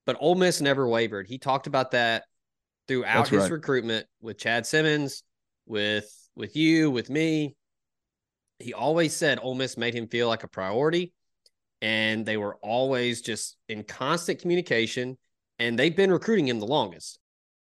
But 0.06 0.18
Ole 0.20 0.36
Miss 0.36 0.60
never 0.60 0.88
wavered. 0.88 1.28
He 1.28 1.38
talked 1.38 1.68
about 1.68 1.92
that 1.92 2.24
throughout 2.88 3.18
That's 3.18 3.30
his 3.30 3.42
right. 3.44 3.52
recruitment 3.52 4.08
with 4.22 4.40
Chad 4.40 4.66
Simmons, 4.66 5.24
with 5.68 6.12
with 6.36 6.56
you, 6.56 6.90
with 6.90 7.10
me. 7.10 7.56
He 8.58 8.74
always 8.74 9.16
said 9.16 9.40
Ole 9.42 9.56
Miss 9.56 9.78
made 9.78 9.94
him 9.94 10.08
feel 10.08 10.28
like 10.28 10.44
a 10.44 10.48
priority, 10.48 11.14
and 11.82 12.26
they 12.26 12.38
were 12.38 12.56
always 12.56 13.22
just 13.22 13.56
in 13.70 13.84
constant 13.84 14.42
communication. 14.42 15.18
And 15.60 15.78
they've 15.78 15.96
been 15.96 16.10
recruiting 16.10 16.48
him 16.48 16.60
the 16.60 16.66
longest. 16.66 17.20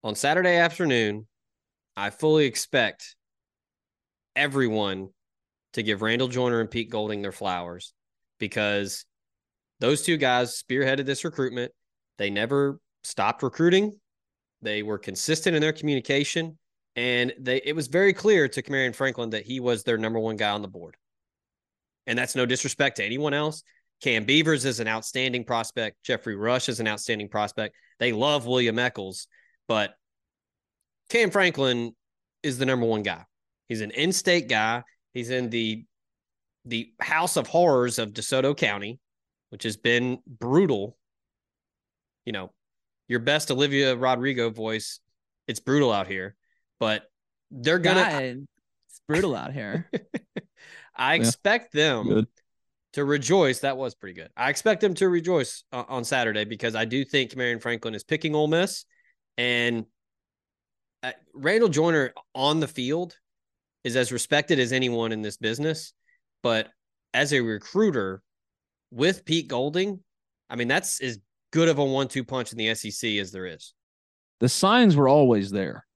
On 0.05 0.15
Saturday 0.15 0.57
afternoon, 0.57 1.27
I 1.97 2.11
fully 2.11 2.45
expect 2.45 3.17
everyone 4.37 5.09
to 5.73 5.83
give 5.83 6.03
Randall 6.03 6.29
Joyner 6.29 6.61
and 6.61 6.71
Pete 6.71 6.91
Golding 6.91 7.23
their 7.23 7.33
flowers 7.33 7.95
because 8.39 9.07
those 9.81 10.03
two 10.03 10.19
guys 10.19 10.63
spearheaded 10.63 11.07
this 11.07 11.25
recruitment. 11.25 11.73
They 12.19 12.29
never 12.29 12.79
stopped 13.03 13.43
recruiting. 13.43 13.99
They 14.61 14.83
were 14.83 14.99
consistent 14.99 15.57
in 15.57 15.63
their 15.63 15.73
communication, 15.73 16.59
and 16.97 17.33
they 17.41 17.63
it 17.65 17.75
was 17.75 17.87
very 17.87 18.13
clear 18.13 18.47
to 18.47 18.63
Kamarion 18.63 18.95
Franklin 18.95 19.31
that 19.31 19.47
he 19.47 19.59
was 19.59 19.85
their 19.85 19.97
number 19.97 20.19
one 20.21 20.37
guy 20.37 20.51
on 20.51 20.61
the 20.61 20.69
board. 20.69 20.99
And 22.07 22.19
that's 22.19 22.37
no 22.37 22.45
disrespect 22.45 22.97
to 22.99 23.05
anyone 23.05 23.33
else. 23.33 23.63
Cam 24.03 24.27
Beavers 24.27 24.67
is 24.67 24.81
an 24.81 24.89
outstanding 24.89 25.45
prospect. 25.45 25.97
Jeffrey 26.05 26.37
Rush 26.37 26.69
is 26.69 26.79
an 26.79 26.89
outstanding 26.89 27.31
prospect. 27.31 27.75
They 27.99 28.13
love 28.13 28.47
William 28.47 28.79
Echoles, 28.79 29.29
but 29.69 29.95
Cam 31.11 31.31
Franklin 31.31 31.95
is 32.43 32.59
the 32.59 32.67
number 32.67 32.87
one 32.87 33.03
guy. 33.03 33.25
He's 33.69 33.81
an 33.81 33.91
in-state 33.91 34.49
guy. 34.49 34.83
He's 35.13 35.31
in 35.31 35.51
the 35.51 35.85
the 36.65 36.93
house 37.01 37.37
of 37.37 37.47
horrors 37.47 37.99
of 37.99 38.13
DeSoto 38.13 38.57
County, 38.57 38.99
which 39.51 39.65
has 39.65 39.77
been 39.77 40.19
brutal. 40.27 40.97
You 42.25 42.33
know, 42.33 42.53
your 43.09 43.21
best 43.21 43.51
Olivia 43.51 43.97
Rodrigo 43.97 44.51
voice, 44.51 45.01
it's 45.47 45.61
brutal 45.61 45.93
out 45.93 46.07
here, 46.07 46.37
but 46.81 47.05
they're 47.51 47.79
gonna 47.79 48.01
God, 48.01 48.23
it's 48.23 49.01
brutal 49.07 49.37
out 49.37 49.53
here. 49.53 49.91
I 50.97 51.17
expect 51.17 51.73
them 51.73 52.09
Good. 52.09 52.27
to 52.95 53.05
rejoice. 53.05 53.61
That 53.61 53.77
was 53.77 53.95
pretty 53.95 54.15
good. 54.15 54.31
I 54.37 54.51
expect 54.51 54.81
them 54.81 54.95
to 54.95 55.09
rejoice 55.09 55.65
uh, 55.73 55.85
on 55.89 56.05
Saturday 56.05 56.45
because 56.45 56.75
I 56.75 56.85
do 56.85 57.05
think 57.05 57.37
Marion 57.37 57.59
Franklin 57.59 57.95
is 57.95 58.05
picking 58.05 58.35
Ole 58.35 58.47
Miss, 58.47 58.85
and 59.37 59.87
uh, 61.03 61.13
Randall 61.35 61.69
Joyner 61.69 62.13
on 62.35 62.61
the 62.61 62.69
field 62.69 63.17
is 63.83 63.97
as 63.97 64.13
respected 64.13 64.59
as 64.59 64.73
anyone 64.73 65.13
in 65.13 65.23
this 65.23 65.37
business. 65.37 65.93
But 66.43 66.69
as 67.13 67.33
a 67.33 67.41
recruiter 67.41 68.23
with 68.91 69.25
Pete 69.25 69.49
Golding, 69.49 70.01
I 70.49 70.57
mean 70.57 70.69
that's 70.69 71.01
as 71.01 71.19
good 71.53 71.69
of 71.69 71.79
a 71.79 71.85
one-two 71.85 72.25
punch 72.25 72.53
in 72.53 72.59
the 72.59 72.75
SEC 72.75 73.11
as 73.13 73.31
there 73.33 73.47
is. 73.47 73.75
The 74.41 74.49
signs 74.49 74.97
were 74.97 75.09
always 75.09 75.51
there. 75.51 75.87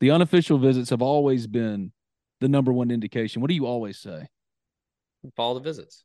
The 0.00 0.10
unofficial 0.12 0.58
visits 0.58 0.90
have 0.90 1.02
always 1.02 1.46
been 1.46 1.92
the 2.40 2.48
number 2.48 2.72
one 2.72 2.90
indication. 2.90 3.42
What 3.42 3.48
do 3.48 3.54
you 3.54 3.66
always 3.66 3.98
say? 3.98 4.28
Follow 5.36 5.54
the 5.54 5.60
visits. 5.60 6.04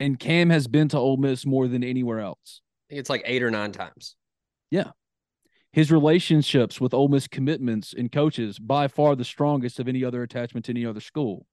And 0.00 0.18
Cam 0.18 0.50
has 0.50 0.66
been 0.66 0.88
to 0.88 0.98
Ole 0.98 1.16
Miss 1.16 1.46
more 1.46 1.68
than 1.68 1.84
anywhere 1.84 2.18
else. 2.18 2.60
I 2.88 2.94
think 2.94 3.00
it's 3.00 3.10
like 3.10 3.22
eight 3.24 3.42
or 3.42 3.50
nine 3.50 3.70
times. 3.70 4.16
His 5.74 5.90
relationships 5.90 6.80
with 6.80 6.94
Ole 6.94 7.08
Miss 7.08 7.26
commitments 7.26 7.94
and 7.98 8.12
coaches 8.12 8.60
by 8.60 8.86
far 8.86 9.16
the 9.16 9.24
strongest 9.24 9.80
of 9.80 9.88
any 9.88 10.04
other 10.04 10.22
attachment 10.22 10.66
to 10.66 10.72
any 10.72 10.86
other 10.86 11.00
school. 11.00 11.48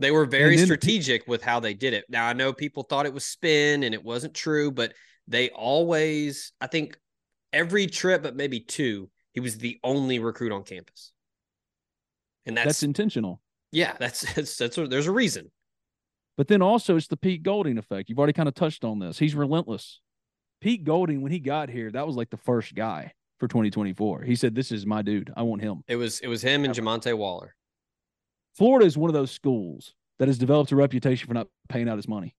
They 0.00 0.10
were 0.10 0.26
very 0.26 0.56
then 0.56 0.64
strategic 0.64 1.28
with 1.28 1.40
how 1.40 1.60
they 1.60 1.72
did 1.72 1.94
it. 1.94 2.04
Now 2.08 2.26
I 2.26 2.32
know 2.32 2.52
people 2.52 2.82
thought 2.82 3.06
it 3.06 3.14
was 3.14 3.24
spin 3.24 3.84
and 3.84 3.94
it 3.94 4.02
wasn't 4.02 4.34
true, 4.34 4.72
but 4.72 4.94
they 5.28 5.50
always, 5.50 6.50
I 6.60 6.66
think, 6.66 6.98
every 7.52 7.86
trip 7.86 8.24
but 8.24 8.34
maybe 8.34 8.58
two, 8.58 9.08
he 9.34 9.38
was 9.38 9.56
the 9.58 9.78
only 9.84 10.18
recruit 10.18 10.50
on 10.50 10.64
campus, 10.64 11.12
and 12.46 12.56
that's, 12.56 12.66
That's, 12.66 12.82
intentional. 12.82 13.40
yeah, 13.70 13.92
that's 14.00 14.34
that's, 14.34 14.56
that's 14.56 14.74
there's 14.74 15.06
a 15.06 15.12
reason. 15.12 15.48
But 16.36 16.48
then 16.48 16.60
also 16.60 16.96
it's 16.96 17.06
the 17.06 17.16
Pete 17.16 17.44
Golding 17.44 17.78
effect. 17.78 18.08
You've 18.08 18.18
already 18.18 18.32
kind 18.32 18.48
of 18.48 18.54
touched 18.56 18.82
on 18.82 18.98
this. 18.98 19.16
He's 19.16 19.36
relentless. 19.36 20.00
Pete 20.60 20.82
Golding, 20.82 21.22
when 21.22 21.30
he 21.30 21.38
got 21.38 21.68
here, 21.68 21.88
that 21.92 22.04
was 22.04 22.16
like 22.16 22.30
the 22.30 22.36
first 22.36 22.74
guy 22.74 23.12
for 23.40 23.48
2024. 23.48 24.22
He 24.22 24.36
said, 24.36 24.54
This 24.54 24.70
is 24.70 24.86
my 24.86 25.02
dude. 25.02 25.32
I 25.36 25.42
want 25.42 25.62
him. 25.62 25.82
It 25.88 25.96
was 25.96 26.20
it 26.20 26.28
was 26.28 26.42
him 26.42 26.64
and 26.64 26.74
Jamonta 26.74 27.16
Waller. 27.16 27.54
Florida 28.56 28.86
is 28.86 28.96
one 28.96 29.08
of 29.10 29.14
those 29.14 29.30
schools 29.30 29.94
that 30.18 30.28
has 30.28 30.38
developed 30.38 30.70
a 30.70 30.76
reputation 30.76 31.26
for 31.26 31.34
not 31.34 31.48
paying 31.68 31.88
out 31.88 31.96
his 31.96 32.06
money. 32.06 32.36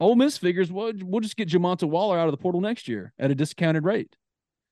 Ole 0.00 0.16
Miss 0.16 0.36
figures, 0.36 0.72
well, 0.72 0.92
we'll 1.02 1.20
just 1.20 1.36
get 1.36 1.48
Jamonta 1.48 1.88
Waller 1.88 2.18
out 2.18 2.26
of 2.26 2.32
the 2.32 2.36
portal 2.36 2.60
next 2.60 2.88
year 2.88 3.12
at 3.18 3.30
a 3.30 3.34
discounted 3.34 3.84
rate. 3.84 4.16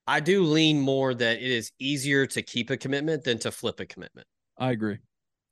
I 0.09 0.19
do 0.19 0.42
lean 0.42 0.81
more 0.81 1.14
that 1.14 1.37
it 1.37 1.50
is 1.50 1.71
easier 1.78 2.26
to 2.26 2.42
keep 2.42 2.71
a 2.71 2.76
commitment 2.76 3.23
than 3.23 3.38
to 3.40 3.52
flip 3.52 3.78
a 3.78 3.87
commitment. 3.87 4.26
I 4.59 4.73
agree. 4.73 4.99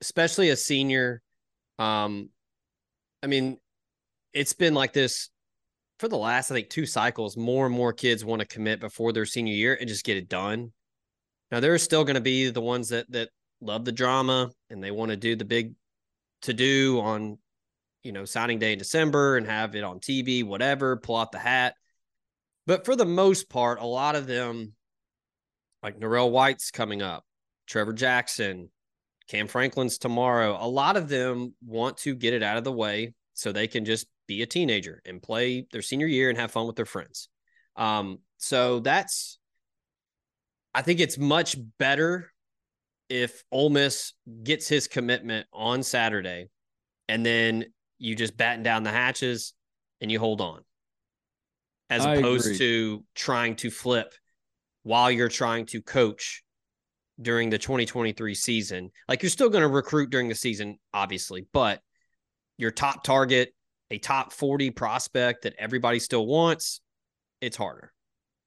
especially 0.00 0.48
a 0.50 0.56
senior. 0.56 1.22
Um, 1.78 2.30
I 3.22 3.28
mean, 3.28 3.58
it's 4.34 4.52
been 4.52 4.74
like 4.74 4.92
this 4.92 5.30
for 6.00 6.08
the 6.08 6.16
last, 6.16 6.50
I 6.50 6.54
think, 6.54 6.70
two 6.70 6.86
cycles. 6.86 7.36
More 7.36 7.66
and 7.66 7.74
more 7.74 7.92
kids 7.92 8.24
want 8.24 8.40
to 8.40 8.46
commit 8.46 8.80
before 8.80 9.12
their 9.12 9.26
senior 9.26 9.52
year 9.52 9.76
and 9.78 9.86
just 9.86 10.04
get 10.04 10.16
it 10.16 10.30
done. 10.30 10.72
Now 11.50 11.60
there 11.60 11.74
are 11.74 11.78
still 11.78 12.04
going 12.04 12.14
to 12.14 12.22
be 12.22 12.48
the 12.48 12.62
ones 12.62 12.88
that 12.88 13.10
that 13.12 13.28
love 13.60 13.84
the 13.84 13.92
drama 13.92 14.50
and 14.70 14.82
they 14.82 14.90
want 14.90 15.10
to 15.10 15.16
do 15.16 15.36
the 15.36 15.44
big 15.44 15.74
to 16.42 16.54
do 16.54 17.00
on, 17.00 17.36
you 18.02 18.12
know, 18.12 18.24
signing 18.24 18.58
day 18.58 18.72
in 18.72 18.78
December 18.78 19.36
and 19.36 19.46
have 19.46 19.74
it 19.74 19.84
on 19.84 20.00
TV, 20.00 20.42
whatever, 20.42 20.96
pull 20.96 21.16
out 21.16 21.32
the 21.32 21.38
hat. 21.38 21.74
But 22.66 22.86
for 22.86 22.96
the 22.96 23.04
most 23.04 23.50
part, 23.50 23.78
a 23.78 23.86
lot 23.86 24.16
of 24.16 24.26
them, 24.26 24.72
like 25.82 26.00
Norrell 26.00 26.30
White's 26.30 26.70
coming 26.70 27.02
up, 27.02 27.24
Trevor 27.66 27.92
Jackson, 27.92 28.70
Cam 29.28 29.48
Franklin's 29.48 29.98
tomorrow. 29.98 30.56
A 30.58 30.66
lot 30.66 30.96
of 30.96 31.08
them 31.10 31.54
want 31.64 31.98
to 31.98 32.14
get 32.14 32.32
it 32.32 32.42
out 32.42 32.56
of 32.56 32.64
the 32.64 32.72
way 32.72 33.12
so 33.34 33.52
they 33.52 33.66
can 33.66 33.84
just 33.84 34.06
be 34.30 34.42
a 34.42 34.46
teenager 34.46 35.02
and 35.04 35.20
play 35.20 35.66
their 35.72 35.82
senior 35.82 36.06
year 36.06 36.30
and 36.30 36.38
have 36.38 36.52
fun 36.52 36.66
with 36.68 36.76
their 36.76 36.86
friends. 36.86 37.28
Um, 37.74 38.18
so 38.38 38.78
that's, 38.78 39.38
I 40.72 40.82
think 40.82 41.00
it's 41.00 41.18
much 41.18 41.56
better 41.78 42.32
if 43.08 43.42
Ole 43.50 43.70
Miss 43.70 44.12
gets 44.44 44.68
his 44.68 44.86
commitment 44.86 45.48
on 45.52 45.82
Saturday 45.82 46.48
and 47.08 47.26
then 47.26 47.64
you 47.98 48.14
just 48.14 48.36
batten 48.36 48.62
down 48.62 48.84
the 48.84 48.92
hatches 48.92 49.52
and 50.00 50.12
you 50.12 50.20
hold 50.20 50.40
on 50.40 50.60
as 51.90 52.06
I 52.06 52.14
opposed 52.14 52.46
agree. 52.46 52.58
to 52.58 53.04
trying 53.16 53.56
to 53.56 53.70
flip 53.70 54.14
while 54.84 55.10
you're 55.10 55.28
trying 55.28 55.66
to 55.66 55.82
coach 55.82 56.44
during 57.20 57.50
the 57.50 57.58
2023 57.58 58.32
season. 58.36 58.90
Like 59.08 59.24
you're 59.24 59.30
still 59.30 59.50
going 59.50 59.62
to 59.62 59.68
recruit 59.68 60.10
during 60.10 60.28
the 60.28 60.36
season, 60.36 60.78
obviously, 60.94 61.48
but 61.52 61.80
your 62.58 62.70
top 62.70 63.02
target, 63.02 63.52
a 63.90 63.98
top 63.98 64.32
40 64.32 64.70
prospect 64.70 65.42
that 65.42 65.54
everybody 65.58 65.98
still 65.98 66.26
wants, 66.26 66.80
it's 67.40 67.56
harder. 67.56 67.92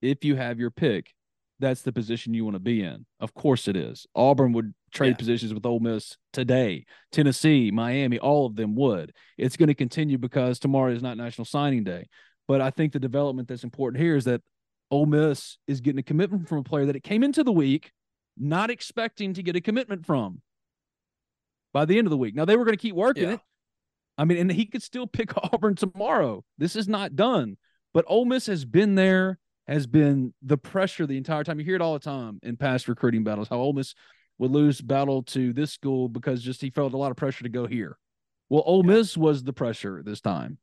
If 0.02 0.24
you 0.24 0.36
have 0.36 0.60
your 0.60 0.72
pick, 0.72 1.14
that's 1.60 1.82
the 1.82 1.94
position 1.94 2.34
you 2.34 2.44
want 2.44 2.56
to 2.56 2.60
be 2.60 2.84
in. 2.84 3.06
Of 3.20 3.34
course 3.34 3.68
it 3.68 3.76
is. 3.76 4.06
Auburn 4.16 4.54
would 4.54 4.74
trade 4.92 5.10
Yeah. 5.12 5.16
positions 5.18 5.54
with 5.54 5.66
Ole 5.66 5.80
Miss 5.80 6.18
today. 6.34 6.86
Tennessee, 7.12 7.72
Miami, 7.72 8.20
all 8.20 8.46
of 8.46 8.56
them 8.56 8.76
would. 8.76 9.14
It's 9.38 9.56
going 9.58 9.68
to 9.68 9.74
continue 9.76 10.18
because 10.18 10.60
tomorrow 10.60 10.92
is 10.92 11.02
not 11.02 11.18
National 11.18 11.46
Signing 11.46 11.84
Day. 11.84 12.08
But 12.48 12.60
I 12.60 12.70
think 12.70 12.92
the 12.92 13.00
development 13.00 13.48
that's 13.48 13.64
important 13.64 14.02
here 14.04 14.16
is 14.16 14.26
that 14.26 14.42
Ole 14.92 15.06
Miss 15.06 15.58
is 15.68 15.80
getting 15.82 16.00
a 16.00 16.04
commitment 16.04 16.50
from 16.50 16.60
a 16.60 16.64
player 16.64 16.86
that 16.86 16.96
it 16.96 17.04
came 17.04 17.24
into 17.24 17.44
the 17.44 17.54
week 17.54 17.92
not 18.36 18.70
expecting 18.70 19.34
to 19.36 19.44
get 19.44 19.56
a 19.56 19.62
commitment 19.62 20.06
from 20.06 20.42
by 21.72 21.86
the 21.86 21.98
end 21.98 22.08
of 22.08 22.12
the 22.12 22.18
week. 22.18 22.36
Now 22.36 22.46
they 22.46 22.56
were 22.58 22.66
going 22.66 22.76
to 22.78 22.82
keep 22.82 22.96
working 22.96 23.24
Yeah. 23.24 23.34
it. 23.34 23.40
I 24.18 24.26
mean, 24.26 24.38
and 24.38 24.52
he 24.52 24.66
could 24.66 24.84
still 24.84 25.08
pick 25.08 25.32
Auburn 25.54 25.76
tomorrow. 25.76 26.44
This 26.58 26.76
is 26.76 26.88
not 26.88 27.16
done. 27.16 27.58
But 27.94 28.06
Ole 28.08 28.26
Miss 28.26 28.48
has 28.48 28.66
been 28.66 28.96
there, 28.96 29.38
has 29.68 29.86
been 29.88 30.34
the 30.42 30.58
pressure 30.58 31.06
the 31.06 31.18
entire 31.18 31.44
time. 31.44 31.60
You 31.60 31.66
hear 31.66 31.76
it 31.76 31.82
all 31.82 31.94
the 31.94 32.00
time 32.00 32.40
in 32.44 32.58
past 32.58 32.88
recruiting 32.88 33.24
battles, 33.24 33.48
how 33.50 33.58
Ole 33.58 33.74
Miss 33.74 33.94
would 34.40 34.52
lose 34.52 34.82
battle 34.82 35.24
to 35.24 35.54
this 35.54 35.72
school 35.72 36.10
because 36.10 36.42
just 36.42 36.62
he 36.62 36.72
felt 36.72 36.94
a 36.94 36.98
lot 36.98 37.12
of 37.12 37.18
pressure 37.18 37.44
to 37.44 37.50
go 37.50 37.68
here. 37.68 37.98
Well, 38.50 38.64
Ole 38.66 38.84
Miss 38.84 39.16
was 39.16 39.44
the 39.44 39.54
pressure 39.54 40.02
this 40.04 40.22
time. 40.22 40.58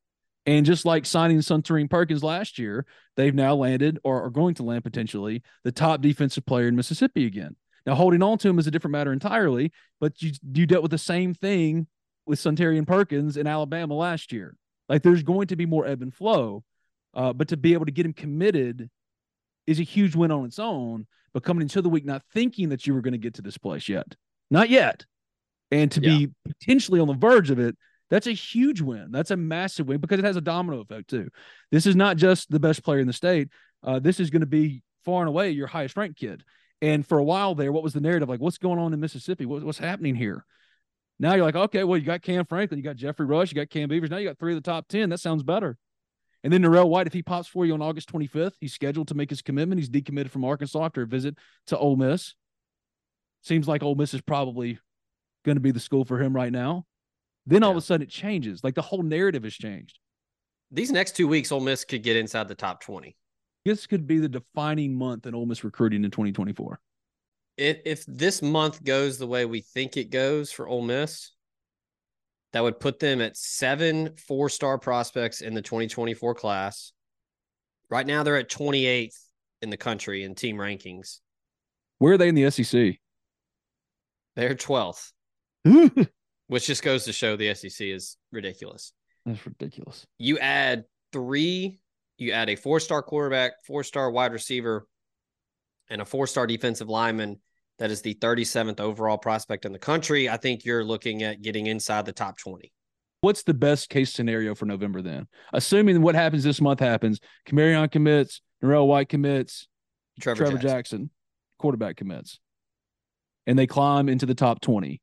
And 0.46 0.66
just 0.66 0.84
like 0.84 1.06
signing 1.06 1.38
Suntarine 1.38 1.90
Perkins 1.90 2.24
last 2.24 2.58
year, 2.58 2.86
they've 3.16 3.34
now 3.34 3.54
landed 3.54 3.98
or 4.02 4.24
are 4.24 4.30
going 4.30 4.54
to 4.54 4.62
land 4.62 4.84
potentially 4.84 5.42
the 5.64 5.72
top 5.72 6.00
defensive 6.00 6.46
player 6.46 6.66
in 6.66 6.76
Mississippi 6.76 7.26
again. 7.26 7.56
Now, 7.86 7.94
holding 7.94 8.22
on 8.22 8.38
to 8.38 8.48
him 8.48 8.58
is 8.58 8.66
a 8.66 8.70
different 8.70 8.92
matter 8.92 9.12
entirely, 9.12 9.72
but 10.00 10.20
you 10.20 10.32
you 10.52 10.66
dealt 10.66 10.82
with 10.82 10.90
the 10.90 10.98
same 10.98 11.34
thing 11.34 11.86
with 12.26 12.38
Suntarine 12.38 12.86
Perkins 12.86 13.36
in 13.36 13.46
Alabama 13.46 13.94
last 13.94 14.32
year. 14.32 14.56
Like 14.88 15.02
there's 15.02 15.22
going 15.22 15.48
to 15.48 15.56
be 15.56 15.66
more 15.66 15.86
ebb 15.86 16.02
and 16.02 16.12
flow, 16.12 16.64
uh, 17.14 17.32
but 17.32 17.48
to 17.48 17.56
be 17.56 17.74
able 17.74 17.86
to 17.86 17.92
get 17.92 18.06
him 18.06 18.12
committed 18.12 18.90
is 19.66 19.80
a 19.80 19.84
huge 19.84 20.16
win 20.16 20.30
on 20.30 20.44
its 20.44 20.58
own. 20.58 21.06
But 21.32 21.44
coming 21.44 21.62
into 21.62 21.80
the 21.80 21.88
week 21.88 22.04
not 22.04 22.22
thinking 22.34 22.70
that 22.70 22.86
you 22.86 22.94
were 22.94 23.02
going 23.02 23.12
to 23.12 23.18
get 23.18 23.34
to 23.34 23.42
this 23.42 23.56
place 23.56 23.88
yet, 23.88 24.16
not 24.50 24.68
yet, 24.68 25.06
and 25.70 25.90
to 25.92 26.00
be 26.00 26.28
potentially 26.44 26.98
on 26.98 27.06
the 27.06 27.14
verge 27.14 27.50
of 27.50 27.60
it, 27.60 27.76
that's 28.10 28.26
a 28.26 28.32
huge 28.32 28.80
win. 28.80 29.12
That's 29.12 29.30
a 29.30 29.36
massive 29.36 29.86
win 29.86 30.00
because 30.00 30.18
it 30.18 30.24
has 30.24 30.36
a 30.36 30.40
domino 30.40 30.80
effect 30.80 31.08
too. 31.08 31.28
This 31.70 31.86
is 31.86 31.94
not 31.94 32.16
just 32.16 32.50
the 32.50 32.58
best 32.58 32.82
player 32.82 32.98
in 32.98 33.06
the 33.06 33.12
state. 33.12 33.48
Uh, 33.84 34.00
this 34.00 34.18
is 34.18 34.30
going 34.30 34.40
to 34.40 34.46
be 34.46 34.82
far 35.04 35.20
and 35.20 35.28
away 35.28 35.50
your 35.50 35.68
highest 35.68 35.96
ranked 35.96 36.18
kid. 36.18 36.42
And 36.82 37.06
for 37.06 37.18
a 37.18 37.24
while 37.24 37.54
there, 37.54 37.70
what 37.70 37.84
was 37.84 37.92
the 37.92 38.00
narrative 38.00 38.28
like? 38.28 38.40
What's 38.40 38.58
going 38.58 38.78
on 38.78 38.92
in 38.92 39.00
Mississippi? 39.00 39.46
What, 39.46 39.62
what's 39.62 39.78
happening 39.78 40.16
here? 40.16 40.44
Now 41.20 41.34
you're 41.34 41.44
like, 41.44 41.54
okay, 41.54 41.84
well, 41.84 41.98
you 41.98 42.04
got 42.06 42.22
Cam 42.22 42.46
Franklin, 42.46 42.78
you 42.78 42.82
got 42.82 42.96
Jeffrey 42.96 43.26
Rush, 43.26 43.52
you 43.52 43.54
got 43.54 43.68
Cam 43.68 43.90
Beavers. 43.90 44.08
Now 44.10 44.16
you 44.16 44.26
got 44.26 44.38
three 44.38 44.52
of 44.56 44.62
the 44.62 44.68
top 44.68 44.88
10. 44.88 45.10
That 45.10 45.20
sounds 45.20 45.42
better. 45.42 45.76
And 46.42 46.50
then 46.50 46.62
Narell 46.62 46.88
White, 46.88 47.06
if 47.06 47.12
he 47.12 47.22
pops 47.22 47.46
for 47.46 47.66
you 47.66 47.74
on 47.74 47.82
August 47.82 48.10
25th, 48.10 48.54
he's 48.58 48.72
scheduled 48.72 49.08
to 49.08 49.14
make 49.14 49.28
his 49.28 49.42
commitment. 49.42 49.78
He's 49.78 49.90
decommitted 49.90 50.30
from 50.30 50.46
Arkansas 50.46 50.82
after 50.82 51.02
a 51.02 51.06
visit 51.06 51.36
to 51.66 51.76
Ole 51.76 51.96
Miss. 51.96 52.34
Seems 53.42 53.68
like 53.68 53.82
Ole 53.82 53.94
Miss 53.96 54.14
is 54.14 54.22
probably 54.22 54.78
going 55.44 55.56
to 55.56 55.60
be 55.60 55.70
the 55.72 55.80
school 55.80 56.06
for 56.06 56.18
him 56.22 56.34
right 56.34 56.50
now. 56.50 56.86
Then 57.46 57.62
all 57.62 57.70
Yeah. 57.72 57.76
of 57.76 57.82
a 57.82 57.86
sudden 57.86 58.04
it 58.06 58.10
changes. 58.10 58.64
Like 58.64 58.74
the 58.74 58.80
whole 58.82 59.02
narrative 59.02 59.44
has 59.44 59.52
changed. 59.54 59.98
These 60.70 60.90
next 60.90 61.16
two 61.16 61.28
weeks, 61.28 61.52
Ole 61.52 61.60
Miss 61.60 61.84
could 61.84 62.02
get 62.02 62.16
inside 62.16 62.48
the 62.48 62.54
top 62.54 62.80
20. 62.80 63.14
This 63.66 63.86
could 63.86 64.06
be 64.06 64.18
the 64.18 64.28
defining 64.28 64.94
month 64.94 65.26
in 65.26 65.34
Ole 65.34 65.44
Miss 65.44 65.64
recruiting 65.64 66.02
in 66.04 66.10
2024. 66.10 66.80
If, 67.60 67.80
if 67.84 68.04
this 68.06 68.40
month 68.40 68.82
goes 68.82 69.18
the 69.18 69.26
way 69.26 69.44
we 69.44 69.60
think 69.60 69.98
it 69.98 70.08
goes 70.08 70.50
for 70.50 70.66
Ole 70.66 70.80
Miss, 70.80 71.32
that 72.54 72.62
would 72.62 72.80
put 72.80 72.98
them 72.98 73.20
at 73.20 73.36
seven 73.36 74.16
four 74.16 74.48
star 74.48 74.78
prospects 74.78 75.42
in 75.42 75.52
the 75.52 75.60
2024 75.60 76.34
class. 76.34 76.92
Right 77.90 78.06
now, 78.06 78.22
they're 78.22 78.38
at 78.38 78.48
28th 78.48 79.14
in 79.60 79.68
the 79.68 79.76
country 79.76 80.24
in 80.24 80.34
team 80.34 80.56
rankings. 80.56 81.18
Where 81.98 82.14
are 82.14 82.18
they 82.18 82.30
in 82.30 82.34
the 82.34 82.50
SEC? 82.50 82.96
They're 84.36 84.54
12th, 84.54 85.12
which 86.46 86.66
just 86.66 86.82
goes 86.82 87.04
to 87.04 87.12
show 87.12 87.36
the 87.36 87.54
SEC 87.54 87.88
is 87.88 88.16
ridiculous. 88.32 88.94
It's 89.26 89.44
ridiculous. 89.44 90.06
You 90.16 90.38
add 90.38 90.84
three, 91.12 91.78
you 92.16 92.32
add 92.32 92.48
a 92.48 92.56
four 92.56 92.80
star 92.80 93.02
quarterback, 93.02 93.52
four 93.66 93.84
star 93.84 94.10
wide 94.10 94.32
receiver, 94.32 94.86
and 95.90 96.00
a 96.00 96.06
four 96.06 96.26
star 96.26 96.46
defensive 96.46 96.88
lineman. 96.88 97.38
That 97.80 97.90
is 97.90 98.02
the 98.02 98.14
37th 98.14 98.78
overall 98.78 99.18
prospect 99.18 99.64
in 99.64 99.72
the 99.72 99.78
country. 99.78 100.28
I 100.28 100.36
think 100.36 100.66
you're 100.66 100.84
looking 100.84 101.22
at 101.22 101.40
getting 101.40 101.66
inside 101.66 102.04
the 102.04 102.12
top 102.12 102.36
20. 102.36 102.70
What's 103.22 103.42
the 103.42 103.54
best 103.54 103.88
case 103.88 104.12
scenario 104.12 104.54
for 104.54 104.66
November 104.66 105.00
then? 105.00 105.26
Assuming 105.54 106.02
what 106.02 106.14
happens 106.14 106.44
this 106.44 106.60
month 106.60 106.78
happens, 106.78 107.20
Kamarion 107.48 107.90
commits, 107.90 108.42
Narell 108.62 108.86
White 108.86 109.08
commits, 109.08 109.66
Trevor, 110.20 110.36
Trevor, 110.36 110.52
Jackson. 110.58 110.68
Jackson. 110.68 111.10
quarterback 111.58 111.96
commits, 111.96 112.38
and 113.46 113.58
they 113.58 113.66
climb 113.66 114.10
into 114.10 114.26
the 114.26 114.34
top 114.34 114.60
20. 114.60 115.00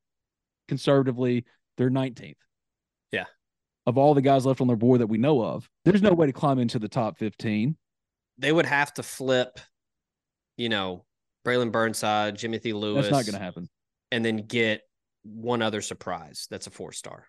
Conservatively, 0.68 1.46
they're 1.78 1.90
19th. 1.90 2.36
Yeah. 3.12 3.26
Of 3.88 3.98
all 3.98 4.14
the 4.14 4.22
guys 4.22 4.46
left 4.46 4.62
on 4.62 4.68
their 4.68 4.76
board 4.76 5.02
that 5.02 5.08
we 5.08 5.18
know 5.18 5.42
of, 5.42 5.68
there's 5.84 6.04
no 6.04 6.14
way 6.14 6.28
to 6.28 6.34
climb 6.34 6.60
into 6.60 6.78
the 6.78 6.90
top 6.90 7.18
15. 7.18 7.76
They 8.38 8.52
would 8.52 8.68
have 8.68 8.94
to 8.96 9.04
flip, 9.04 9.60
you 10.58 10.70
know, 10.70 11.06
Braylon 11.48 11.72
Burnside, 11.72 12.36
Jimothy 12.38 12.74
Lewis. 12.74 13.06
That's 13.06 13.12
not 13.12 13.26
going 13.26 13.40
to 13.40 13.44
happen. 13.44 13.70
and 14.12 14.24
then 14.26 14.38
get 14.38 14.82
one 15.24 15.62
other 15.62 15.82
surprise 15.82 16.48
that's 16.50 16.68
a 16.68 16.70
four 16.70 16.92
star. 16.92 17.28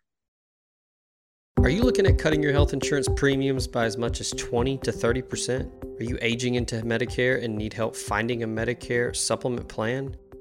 Are 1.59 1.69
you 1.69 1.83
looking 1.83 2.07
at 2.07 2.19
cutting 2.19 2.43
your 2.43 2.53
health 2.53 2.73
insurance 2.73 3.09
premiums 3.17 3.67
by 3.67 3.85
as 3.85 3.97
much 3.97 4.21
as 4.21 4.31
20 4.31 4.79
to 4.79 4.93
30%? 4.93 6.01
Are 6.01 6.05
you 6.05 6.17
aging 6.21 6.55
into 6.55 6.77
Medicare 6.83 7.43
and 7.43 7.57
need 7.57 7.73
help 7.73 7.97
finding 7.97 8.45
a 8.45 8.47
Medicare 8.47 9.15
supplement 9.15 9.69
plan? 9.69 10.17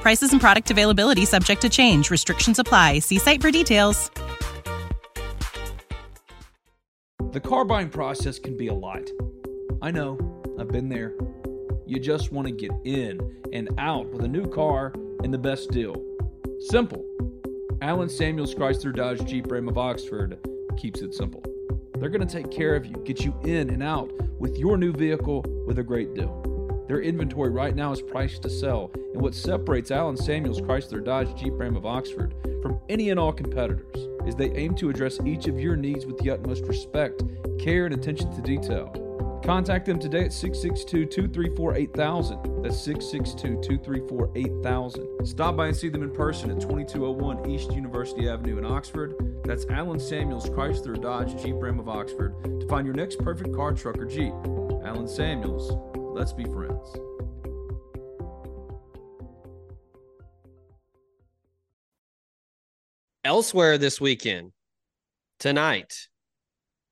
Prices 0.00 0.32
and 0.32 0.40
product 0.40 0.70
availability 0.70 1.24
subject 1.24 1.60
to 1.62 1.68
change. 1.68 2.10
Restrictions 2.10 2.58
apply. 2.58 3.00
See 3.00 3.18
site 3.18 3.42
for 3.42 3.50
details. 3.50 4.10
The 7.32 7.40
car 7.40 7.64
buying 7.64 7.90
process 7.90 8.38
can 8.38 8.56
be 8.56 8.68
a 8.68 8.74
lot. 8.74 9.08
I 9.82 9.90
know, 9.90 10.18
I've 10.58 10.68
been 10.68 10.88
there. 10.88 11.14
You 11.86 12.00
just 12.00 12.32
want 12.32 12.48
to 12.48 12.52
get 12.52 12.72
in 12.84 13.20
and 13.52 13.68
out 13.78 14.06
with 14.10 14.24
a 14.24 14.28
new 14.28 14.48
car 14.48 14.92
and 15.22 15.32
the 15.32 15.38
best 15.38 15.70
deal. 15.70 15.94
Simple. 16.70 17.04
Allen 17.82 18.08
Samuels 18.08 18.54
Chrysler 18.54 18.94
Dodge 18.94 19.24
Jeep 19.26 19.50
Ram 19.50 19.68
of 19.68 19.78
Oxford 19.78 20.38
keeps 20.76 21.02
it 21.02 21.14
simple. 21.14 21.42
They're 21.98 22.10
going 22.10 22.26
to 22.26 22.42
take 22.42 22.50
care 22.50 22.74
of 22.74 22.86
you, 22.86 22.94
get 23.04 23.20
you 23.20 23.38
in 23.44 23.70
and 23.70 23.82
out 23.82 24.10
with 24.40 24.56
your 24.56 24.76
new 24.76 24.92
vehicle 24.92 25.44
with 25.66 25.78
a 25.78 25.82
great 25.82 26.14
deal. 26.14 26.49
Their 26.90 27.02
inventory 27.02 27.50
right 27.50 27.76
now 27.76 27.92
is 27.92 28.02
priced 28.02 28.42
to 28.42 28.50
sell, 28.50 28.90
and 29.12 29.22
what 29.22 29.32
separates 29.32 29.92
Allen 29.92 30.16
Samuels 30.16 30.60
Chrysler 30.60 31.04
Dodge 31.04 31.32
Jeep 31.40 31.52
Ram 31.54 31.76
of 31.76 31.86
Oxford 31.86 32.34
from 32.62 32.80
any 32.88 33.10
and 33.10 33.20
all 33.20 33.32
competitors 33.32 34.08
is 34.26 34.34
they 34.34 34.50
aim 34.56 34.74
to 34.74 34.90
address 34.90 35.20
each 35.24 35.46
of 35.46 35.60
your 35.60 35.76
needs 35.76 36.04
with 36.04 36.18
the 36.18 36.30
utmost 36.30 36.64
respect, 36.64 37.22
care, 37.60 37.84
and 37.86 37.94
attention 37.94 38.34
to 38.34 38.42
detail. 38.42 39.40
Contact 39.44 39.86
them 39.86 40.00
today 40.00 40.24
at 40.24 40.32
662 40.32 41.06
234 41.06 41.76
8000. 41.76 42.62
That's 42.64 42.82
662 42.82 43.62
234 43.62 44.32
8000. 44.34 45.26
Stop 45.28 45.56
by 45.56 45.68
and 45.68 45.76
see 45.76 45.90
them 45.90 46.02
in 46.02 46.10
person 46.10 46.50
at 46.50 46.60
2201 46.60 47.48
East 47.48 47.70
University 47.70 48.28
Avenue 48.28 48.58
in 48.58 48.64
Oxford. 48.64 49.14
That's 49.44 49.64
Allen 49.66 50.00
Samuels 50.00 50.50
Chrysler 50.50 51.00
Dodge 51.00 51.40
Jeep 51.40 51.54
Ram 51.54 51.78
of 51.78 51.88
Oxford 51.88 52.34
to 52.42 52.66
find 52.66 52.84
your 52.84 52.96
next 52.96 53.20
perfect 53.20 53.54
car, 53.54 53.74
truck, 53.74 53.96
or 53.96 54.06
Jeep. 54.06 54.34
Allen 54.82 55.06
Samuels, 55.06 55.70
let's 56.12 56.32
be 56.32 56.44
friends. 56.44 56.96
Elsewhere 63.24 63.78
this 63.78 64.00
weekend, 64.00 64.52
tonight, 65.38 66.08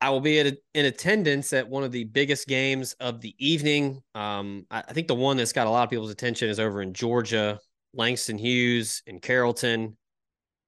I 0.00 0.10
will 0.10 0.20
be 0.20 0.38
at, 0.38 0.58
in 0.74 0.84
attendance 0.84 1.52
at 1.52 1.68
one 1.68 1.82
of 1.82 1.90
the 1.90 2.04
biggest 2.04 2.46
games 2.46 2.94
of 3.00 3.20
the 3.20 3.34
evening. 3.38 4.02
Um, 4.14 4.66
I, 4.70 4.84
I 4.88 4.92
think 4.92 5.08
the 5.08 5.14
one 5.14 5.36
that's 5.36 5.52
got 5.52 5.66
a 5.66 5.70
lot 5.70 5.84
of 5.84 5.90
people's 5.90 6.10
attention 6.10 6.48
is 6.48 6.60
over 6.60 6.82
in 6.82 6.92
Georgia. 6.92 7.58
Langston 7.94 8.38
Hughes 8.38 9.02
and 9.06 9.20
Carrollton 9.20 9.96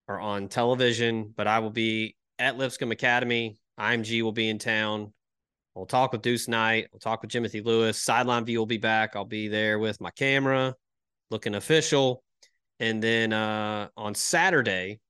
are 0.09 0.19
on 0.19 0.49
television, 0.49 1.33
but 1.37 1.47
I 1.47 1.61
will 1.61 1.71
be 1.71 2.17
at 2.39 2.59
Lipscomb 2.59 2.91
Academy. 2.91 3.59
IMG 3.79 4.23
will 4.23 4.33
be 4.33 4.49
in 4.49 4.59
town. 4.59 5.13
We'll 5.75 5.87
talk 5.87 6.13
with 6.13 6.23
Deuce 6.23 6.49
Knight. 6.49 6.89
We'll 6.93 7.01
talk 7.01 7.23
with 7.23 7.31
Timothy 7.31 7.61
Lewis. 7.61 8.01
Sideline 8.03 8.45
view 8.45 8.59
will 8.59 8.67
be 8.67 8.79
back. 8.79 9.15
I'll 9.15 9.25
be 9.25 9.49
there 9.49 9.79
with 9.79 10.01
my 10.01 10.11
camera, 10.11 10.75
looking 11.31 11.55
official. 11.55 12.25
And 12.81 13.03
then 13.03 13.33
uh, 13.33 13.89
on 13.97 14.15
Saturday, 14.15 15.01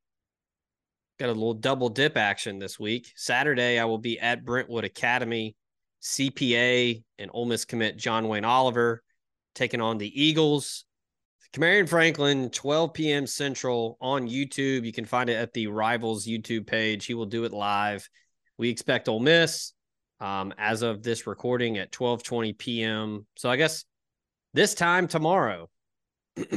got 1.18 1.28
a 1.28 1.32
little 1.32 1.54
double 1.54 1.88
dip 1.88 2.16
action 2.16 2.58
this 2.58 2.78
week. 2.78 3.12
Saturday, 3.16 3.78
I 3.78 3.84
will 3.86 3.98
be 3.98 4.18
at 4.18 4.44
Brentwood 4.44 4.84
Academy, 4.84 5.56
CPA 6.02 7.02
and 7.18 7.30
Ole 7.32 7.46
Miss 7.46 7.64
commit 7.64 7.96
John 7.96 8.28
Wayne 8.28 8.44
Oliver 8.44 9.02
taking 9.54 9.80
on 9.80 9.98
the 9.98 10.22
Eagles. 10.22 10.84
Kamarion 11.52 11.88
Franklin, 11.88 12.48
12 12.50 12.94
p.m. 12.94 13.26
Central 13.26 13.98
on 14.00 14.28
YouTube. 14.28 14.84
You 14.84 14.92
can 14.92 15.04
find 15.04 15.28
it 15.28 15.34
at 15.34 15.52
the 15.52 15.66
Rivals 15.66 16.26
YouTube 16.26 16.66
page. 16.66 17.06
He 17.06 17.14
will 17.14 17.26
do 17.26 17.44
it 17.44 17.52
live. 17.52 18.08
We 18.56 18.68
expect 18.68 19.08
Ole 19.08 19.20
Miss 19.20 19.72
um, 20.20 20.52
as 20.58 20.82
of 20.82 21.02
this 21.02 21.26
recording 21.26 21.78
at 21.78 21.92
12:20 21.92 22.56
p.m. 22.58 23.26
So 23.36 23.50
I 23.50 23.56
guess 23.56 23.84
this 24.54 24.74
time 24.74 25.08
tomorrow, 25.08 25.68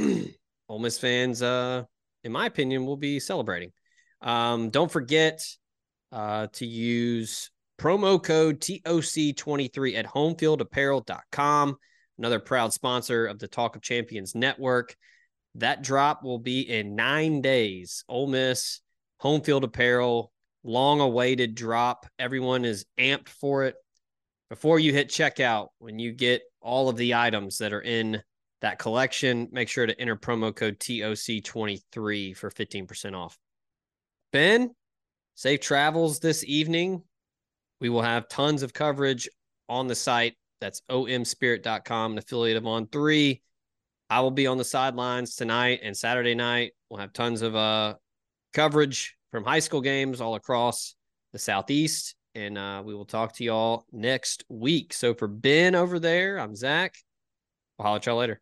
Ole 0.68 0.78
Miss 0.78 0.98
fans, 0.98 1.42
uh, 1.42 1.84
in 2.22 2.32
my 2.32 2.46
opinion, 2.46 2.86
will 2.86 2.96
be 2.96 3.20
celebrating. 3.20 3.72
Um, 4.20 4.70
don't 4.70 4.90
forget 4.90 5.44
uh, 6.12 6.46
to 6.54 6.66
use 6.66 7.50
promo 7.78 8.22
code 8.22 8.60
TOC23 8.60 9.96
at 9.96 10.06
homefieldapparel.com 10.06 11.76
another 12.18 12.38
proud 12.38 12.72
sponsor 12.72 13.26
of 13.26 13.38
the 13.38 13.48
Talk 13.48 13.76
of 13.76 13.82
Champions 13.82 14.34
Network. 14.34 14.96
That 15.56 15.82
drop 15.82 16.22
will 16.22 16.38
be 16.38 16.60
in 16.60 16.96
nine 16.96 17.40
days. 17.40 18.04
Ole 18.08 18.26
Miss, 18.26 18.80
home 19.18 19.40
field 19.40 19.64
apparel, 19.64 20.32
long 20.64 21.00
awaited 21.00 21.54
drop. 21.54 22.06
Everyone 22.18 22.64
is 22.64 22.86
amped 22.98 23.28
for 23.28 23.64
it. 23.64 23.76
Before 24.50 24.78
you 24.78 24.92
hit 24.92 25.08
checkout, 25.08 25.68
when 25.78 25.98
you 25.98 26.12
get 26.12 26.42
all 26.60 26.88
of 26.88 26.96
the 26.96 27.14
items 27.14 27.58
that 27.58 27.72
are 27.72 27.80
in 27.80 28.22
that 28.60 28.78
collection, 28.78 29.48
make 29.52 29.68
sure 29.68 29.86
to 29.86 30.00
enter 30.00 30.16
promo 30.16 30.54
code 30.54 30.78
TOC23 30.78 32.36
for 32.36 32.50
15% 32.50 33.14
off. 33.14 33.38
Ben, 34.32 34.74
safe 35.34 35.60
travels 35.60 36.18
this 36.18 36.44
evening. 36.44 37.02
We 37.80 37.88
will 37.88 38.02
have 38.02 38.28
tons 38.28 38.62
of 38.62 38.72
coverage 38.72 39.28
on 39.68 39.86
the 39.86 39.94
site 39.94 40.34
that's 40.60 40.80
omspirit.com, 40.90 42.12
an 42.12 42.18
affiliate 42.18 42.56
of 42.56 42.66
On 42.66 42.86
Three. 42.86 43.42
I 44.08 44.20
will 44.20 44.30
be 44.30 44.46
on 44.46 44.58
the 44.58 44.64
sidelines 44.64 45.34
tonight 45.34 45.80
and 45.82 45.96
Saturday 45.96 46.34
night. 46.34 46.72
We'll 46.88 47.00
have 47.00 47.12
tons 47.12 47.42
of 47.42 47.54
uh, 47.56 47.94
coverage 48.52 49.16
from 49.34 49.42
high 49.42 49.58
school 49.58 49.80
games 49.80 50.20
all 50.20 50.36
across 50.36 50.94
the 51.32 51.40
Southeast. 51.40 52.14
And 52.36 52.56
uh, 52.56 52.84
we 52.84 52.94
will 52.94 53.04
talk 53.04 53.32
to 53.34 53.42
y'all 53.44 53.84
next 53.90 54.44
week. 54.48 54.92
So 54.92 55.12
for 55.12 55.26
Ben 55.26 55.74
over 55.74 55.98
there, 55.98 56.38
I'm 56.38 56.54
Zach. 56.54 56.94
I'll 57.76 57.86
holler 57.86 57.96
at 57.96 58.06
y'all 58.06 58.16
later. 58.18 58.40